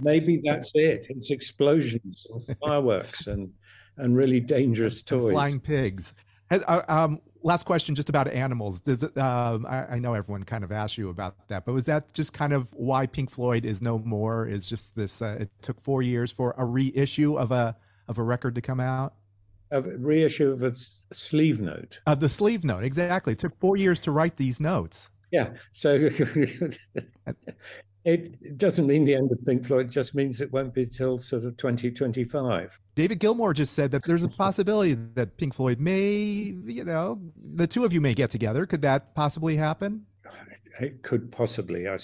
Maybe 0.00 0.40
that's 0.44 0.70
it. 0.74 1.06
It's 1.08 1.30
explosions 1.30 2.26
and 2.30 2.56
fireworks 2.64 3.26
and 3.26 3.50
and 3.96 4.16
really 4.16 4.40
dangerous 4.40 5.02
toys. 5.02 5.32
Flying 5.32 5.60
pigs. 5.60 6.14
Uh, 6.50 6.82
um, 6.88 7.20
last 7.42 7.64
question, 7.64 7.94
just 7.94 8.08
about 8.08 8.26
animals. 8.28 8.80
Does 8.80 9.02
it, 9.02 9.16
um, 9.16 9.66
I, 9.66 9.86
I, 9.86 9.98
know 9.98 10.14
everyone 10.14 10.42
kind 10.42 10.64
of 10.64 10.72
asked 10.72 10.98
you 10.98 11.10
about 11.10 11.36
that, 11.48 11.64
but 11.64 11.72
was 11.72 11.84
that 11.84 12.12
just 12.12 12.32
kind 12.32 12.52
of 12.52 12.72
why 12.72 13.06
Pink 13.06 13.30
Floyd 13.30 13.64
is 13.64 13.80
no 13.80 13.98
more? 13.98 14.46
Is 14.46 14.66
just 14.66 14.96
this? 14.96 15.22
Uh, 15.22 15.38
it 15.40 15.50
took 15.62 15.80
four 15.80 16.02
years 16.02 16.32
for 16.32 16.54
a 16.58 16.64
reissue 16.64 17.36
of 17.36 17.52
a 17.52 17.76
of 18.08 18.18
a 18.18 18.22
record 18.22 18.54
to 18.56 18.60
come 18.60 18.80
out. 18.80 19.14
A 19.72 19.80
reissue 19.80 20.50
of 20.50 20.62
a 20.64 20.74
sleeve 21.12 21.60
note. 21.60 22.00
Of 22.06 22.20
the 22.20 22.28
sleeve 22.28 22.64
note, 22.64 22.82
exactly. 22.82 23.34
It 23.34 23.38
took 23.38 23.58
four 23.60 23.76
years 23.76 24.00
to 24.00 24.10
write 24.10 24.36
these 24.36 24.58
notes. 24.58 25.10
Yeah. 25.30 25.50
So 25.72 25.92
it 28.04 28.58
doesn't 28.58 28.86
mean 28.86 29.04
the 29.04 29.14
end 29.14 29.30
of 29.30 29.38
Pink 29.44 29.64
Floyd, 29.64 29.86
it 29.86 29.90
just 29.90 30.14
means 30.14 30.40
it 30.40 30.52
won't 30.52 30.74
be 30.74 30.86
till 30.86 31.18
sort 31.18 31.44
of 31.44 31.56
2025. 31.56 32.80
David 32.94 33.20
Gilmour 33.20 33.54
just 33.54 33.74
said 33.74 33.90
that 33.92 34.04
there's 34.04 34.24
a 34.24 34.28
possibility 34.28 34.94
that 35.14 35.36
Pink 35.36 35.54
Floyd 35.54 35.78
may, 35.78 36.54
you 36.64 36.84
know, 36.84 37.20
the 37.36 37.66
two 37.66 37.84
of 37.84 37.92
you 37.92 38.00
may 38.00 38.14
get 38.14 38.30
together. 38.30 38.66
Could 38.66 38.82
that 38.82 39.14
possibly 39.14 39.56
happen? 39.56 40.06
It 40.80 41.02
could 41.02 41.30
possibly. 41.30 41.88
I, 41.88 41.98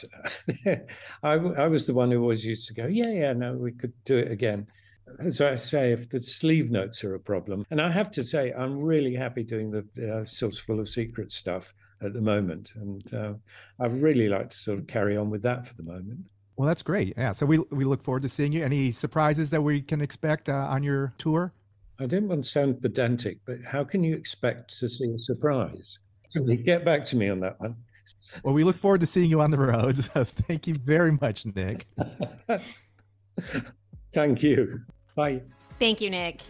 I, 1.23 1.33
I 1.33 1.67
was 1.67 1.87
the 1.87 1.95
one 1.95 2.11
who 2.11 2.21
always 2.21 2.45
used 2.45 2.69
to 2.69 2.75
go, 2.75 2.87
yeah, 2.87 3.11
yeah, 3.11 3.33
no, 3.33 3.55
we 3.55 3.73
could 3.73 3.93
do 4.05 4.19
it 4.19 4.31
again 4.31 4.67
as 5.19 5.41
I 5.41 5.55
say, 5.55 5.93
if 5.93 6.09
the 6.09 6.21
sleeve 6.21 6.71
notes 6.71 7.05
are 7.05 7.15
a 7.15 7.21
problem, 7.21 7.65
and 7.71 7.81
I 7.81 7.91
have 7.91 8.11
to 8.13 8.25
say, 8.25 8.53
I'm 8.53 8.79
really 8.79 9.15
happy 9.15 9.43
doing 9.43 9.71
the 9.71 10.21
uh, 10.21 10.25
Saucer 10.25 10.63
Full 10.63 10.81
of 10.81 10.89
Secret 10.89 11.33
stuff 11.33 11.75
at 12.03 12.13
the 12.13 12.21
moment, 12.21 12.73
and 12.77 13.15
uh, 13.15 13.33
I 13.81 13.87
really 13.87 14.29
like 14.29 14.51
to 14.51 14.57
sort 14.57 14.79
of 14.79 14.87
carry 14.87 15.17
on 15.17 15.31
with 15.31 15.43
that 15.43 15.67
for 15.67 15.75
the 15.75 15.83
moment. 15.83 16.21
Well, 16.57 16.67
that's 16.67 16.83
great. 16.83 17.15
Yeah, 17.17 17.33
so 17.33 17.47
we 17.47 17.59
we 17.71 17.85
look 17.85 18.03
forward 18.03 18.23
to 18.23 18.29
seeing 18.29 18.53
you. 18.53 18.65
Any 18.65 18.91
surprises 18.91 19.51
that 19.51 19.63
we 19.63 19.83
can 19.83 20.01
expect 20.01 20.49
uh, 20.49 20.69
on 20.71 20.83
your 20.83 21.13
tour? 21.19 21.53
I 21.99 22.07
don't 22.07 22.29
want 22.29 22.45
to 22.45 22.51
sound 22.51 22.83
pedantic, 22.83 23.39
but 23.47 23.59
how 23.65 23.85
can 23.85 24.05
you 24.05 24.15
expect 24.15 24.79
to 24.81 24.89
see 24.89 25.11
a 25.13 25.19
surprise? 25.19 25.99
So 26.29 26.43
get 26.43 26.85
back 26.85 27.05
to 27.07 27.17
me 27.17 27.29
on 27.29 27.41
that 27.41 27.59
one. 27.61 27.77
Well, 28.43 28.55
we 28.55 28.65
look 28.65 28.77
forward 28.77 29.01
to 29.01 29.07
seeing 29.07 29.31
you 29.31 29.41
on 29.41 29.51
the 29.51 29.59
road. 29.59 29.97
Thank 30.05 30.67
you 30.67 30.75
very 30.75 31.13
much, 31.13 31.47
Nick. 31.47 31.87
Thank 34.13 34.43
you. 34.43 34.81
Bye. 35.17 35.43
Thank 35.81 36.01
you, 36.01 36.11
Nick. 36.11 36.43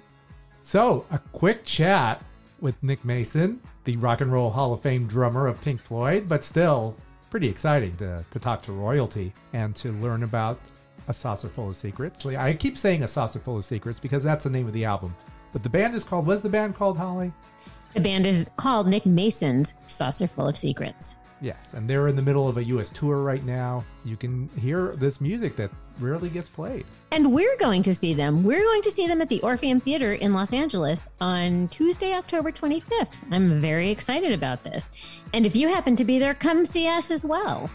So, 0.61 1.07
a 1.11 1.19
quick 1.33 1.65
chat 1.65 2.23
with 2.61 2.83
Nick 2.83 3.05
Mason, 3.05 3.61
the 3.85 3.97
Rock 3.97 4.21
and 4.21 4.33
Roll 4.33 4.51
Hall 4.51 4.73
of 4.73 4.83
Fame 4.83 5.07
drummer 5.07 5.47
of 5.47 5.61
Pink 5.63 5.81
Floyd, 5.81 6.29
but 6.29 6.45
still 6.45 6.97
pretty 7.31 7.49
exciting 7.49 7.97
to, 7.97 8.25
to 8.31 8.39
talk 8.39 8.63
to 8.63 8.73
royalty 8.73 9.33
and 9.53 9.75
to 9.77 9.93
learn 9.93 10.25
about 10.25 10.59
A 11.09 11.15
Saucer 11.15 11.49
Full 11.49 11.69
of 11.69 11.77
Secrets. 11.77 12.27
I 12.27 12.55
keep 12.55 12.77
saying 12.77 13.03
A 13.03 13.09
Saucer 13.09 13.39
Full 13.39 13.59
of 13.59 13.65
Secrets 13.65 14.01
because 14.01 14.25
that's 14.25 14.45
the 14.45 14.51
name 14.51 14.67
of 14.67 14.73
the 14.73 14.85
album. 14.85 15.15
But 15.53 15.63
the 15.63 15.71
band 15.71 15.95
is 15.95 16.05
called, 16.05 16.27
what's 16.27 16.43
the 16.43 16.49
band 16.49 16.75
called, 16.75 16.99
Holly? 16.99 17.33
The 17.95 18.01
band 18.01 18.27
is 18.27 18.51
called 18.57 18.89
Nick 18.89 19.07
Mason's 19.07 19.73
Saucer 19.87 20.27
Full 20.27 20.49
of 20.49 20.57
Secrets. 20.57 21.15
Yes, 21.41 21.75
and 21.75 21.89
they're 21.89 22.09
in 22.09 22.17
the 22.17 22.23
middle 22.23 22.49
of 22.49 22.57
a 22.57 22.65
U.S. 22.65 22.91
tour 22.91 23.23
right 23.23 23.45
now. 23.45 23.85
You 24.05 24.17
can 24.17 24.49
hear 24.59 24.95
this 24.97 25.21
music 25.21 25.57
that 25.57 25.71
rarely 26.01 26.31
gets 26.31 26.49
played. 26.49 26.87
And 27.11 27.33
we're 27.33 27.57
going 27.59 27.83
to 27.85 27.95
see 27.95 28.15
them. 28.15 28.43
We're 28.43 28.63
going 28.63 28.83
to 28.83 28.91
see 28.91 29.07
them 29.07 29.21
at 29.21 29.29
the 29.29 29.41
Orpheum 29.43 29.81
Theater 29.81 30.15
in 30.15 30.33
Los 30.33 30.53
Angeles 30.53 31.09
on 31.21 31.69
Tuesday, 31.69 32.15
October 32.15 32.53
25th. 32.53 33.15
I'm 33.31 33.61
very 33.61 33.91
excited 33.91 34.33
about 34.33 34.65
this. 34.65 34.91
And 35.35 35.45
if 35.45 35.55
you 35.55 35.69
happen 35.69 35.95
to 35.97 36.05
be 36.05 36.19
there, 36.19 36.35
come 36.35 36.65
see 36.65 36.89
us 36.89 37.11
as 37.11 37.25
well. 37.25 37.71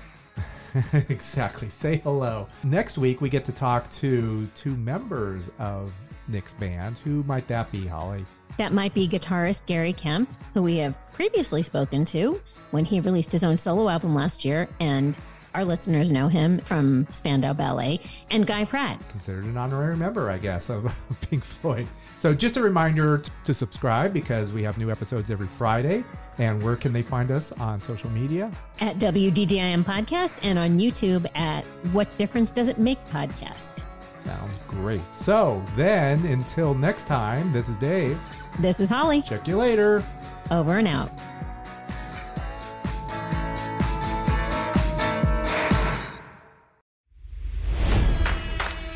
exactly. 0.93 1.69
Say 1.69 1.97
hello. 1.97 2.47
Next 2.63 2.97
week, 2.97 3.21
we 3.21 3.30
get 3.30 3.45
to 3.45 3.52
talk 3.52 3.91
to 3.93 4.45
two 4.58 4.76
members 4.78 5.52
of 5.60 5.93
Nick's 6.32 6.54
band. 6.54 6.98
Who 7.04 7.24
might 7.24 7.48
that 7.48 7.72
be, 7.72 7.86
Holly? 7.86 8.26
That 8.58 8.74
might 8.74 8.94
be 8.94 9.08
guitarist 9.08 9.65
Gary 9.65 9.94
Kemp, 9.94 10.30
who 10.54 10.62
we 10.62 10.78
have 10.78 10.96
previously 11.13 11.63
spoken 11.63 12.06
to 12.06 12.41
when 12.72 12.86
he 12.86 13.00
released 13.00 13.32
his 13.32 13.44
own 13.44 13.58
solo 13.58 13.89
album 13.89 14.15
last 14.15 14.46
year. 14.46 14.67
And 14.80 15.15
our 15.54 15.65
listeners 15.65 16.10
know 16.10 16.28
him 16.28 16.60
from 16.60 17.08
Spandau 17.12 17.54
Ballet, 17.54 18.00
and 18.30 18.48
Guy 18.48 18.65
Pratt. 18.65 19.02
Considered 19.10 19.46
an 19.46 19.58
honorary 19.58 19.98
member, 19.98 20.30
I 20.30 20.38
guess, 20.38 20.70
of 20.70 20.94
Pink 21.30 21.44
Floyd. 21.44 21.88
So 22.20 22.34
just 22.34 22.58
a 22.58 22.62
reminder 22.62 23.24
to 23.46 23.54
subscribe 23.54 24.13
because 24.13 24.54
we 24.54 24.63
have 24.63 24.78
new 24.78 24.91
episodes 24.91 25.30
every 25.30 25.48
Friday. 25.48 26.04
And 26.38 26.63
where 26.63 26.76
can 26.76 26.94
they 26.94 27.02
find 27.02 27.32
us 27.32 27.52
on 27.54 27.80
social 27.80 28.10
media? 28.12 28.52
At 28.80 28.98
WDDIM 28.98 29.84
Podcast 29.84 30.39
and 30.44 30.58
on 30.58 30.78
YouTube 30.78 31.26
at 31.36 31.63
What 31.91 32.15
Difference 32.17 32.52
Does 32.52 32.67
It 32.67 32.78
Make 32.78 33.04
Podcast. 33.06 33.84
Sounds 34.26 34.64
great. 34.68 35.00
So 35.00 35.64
then, 35.76 36.26
until 36.26 36.74
next 36.74 37.06
time, 37.06 37.52
this 37.52 37.70
is 37.70 37.78
Dave. 37.78 38.20
This 38.60 38.80
is 38.80 38.90
Holly. 38.90 39.22
Check 39.22 39.48
you 39.48 39.58
later. 39.58 40.04
Over 40.50 40.78
and 40.78 40.88
out. 40.88 41.10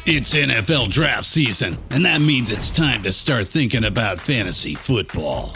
It's 0.08 0.36
NFL 0.36 0.90
draft 0.90 1.26
season, 1.26 1.80
and 1.90 2.06
that 2.06 2.22
means 2.22 2.52
it's 2.52 2.70
time 2.70 3.02
to 3.04 3.12
start 3.12 3.48
thinking 3.48 3.86
about 3.86 4.20
fantasy 4.20 4.76
football. 4.76 5.56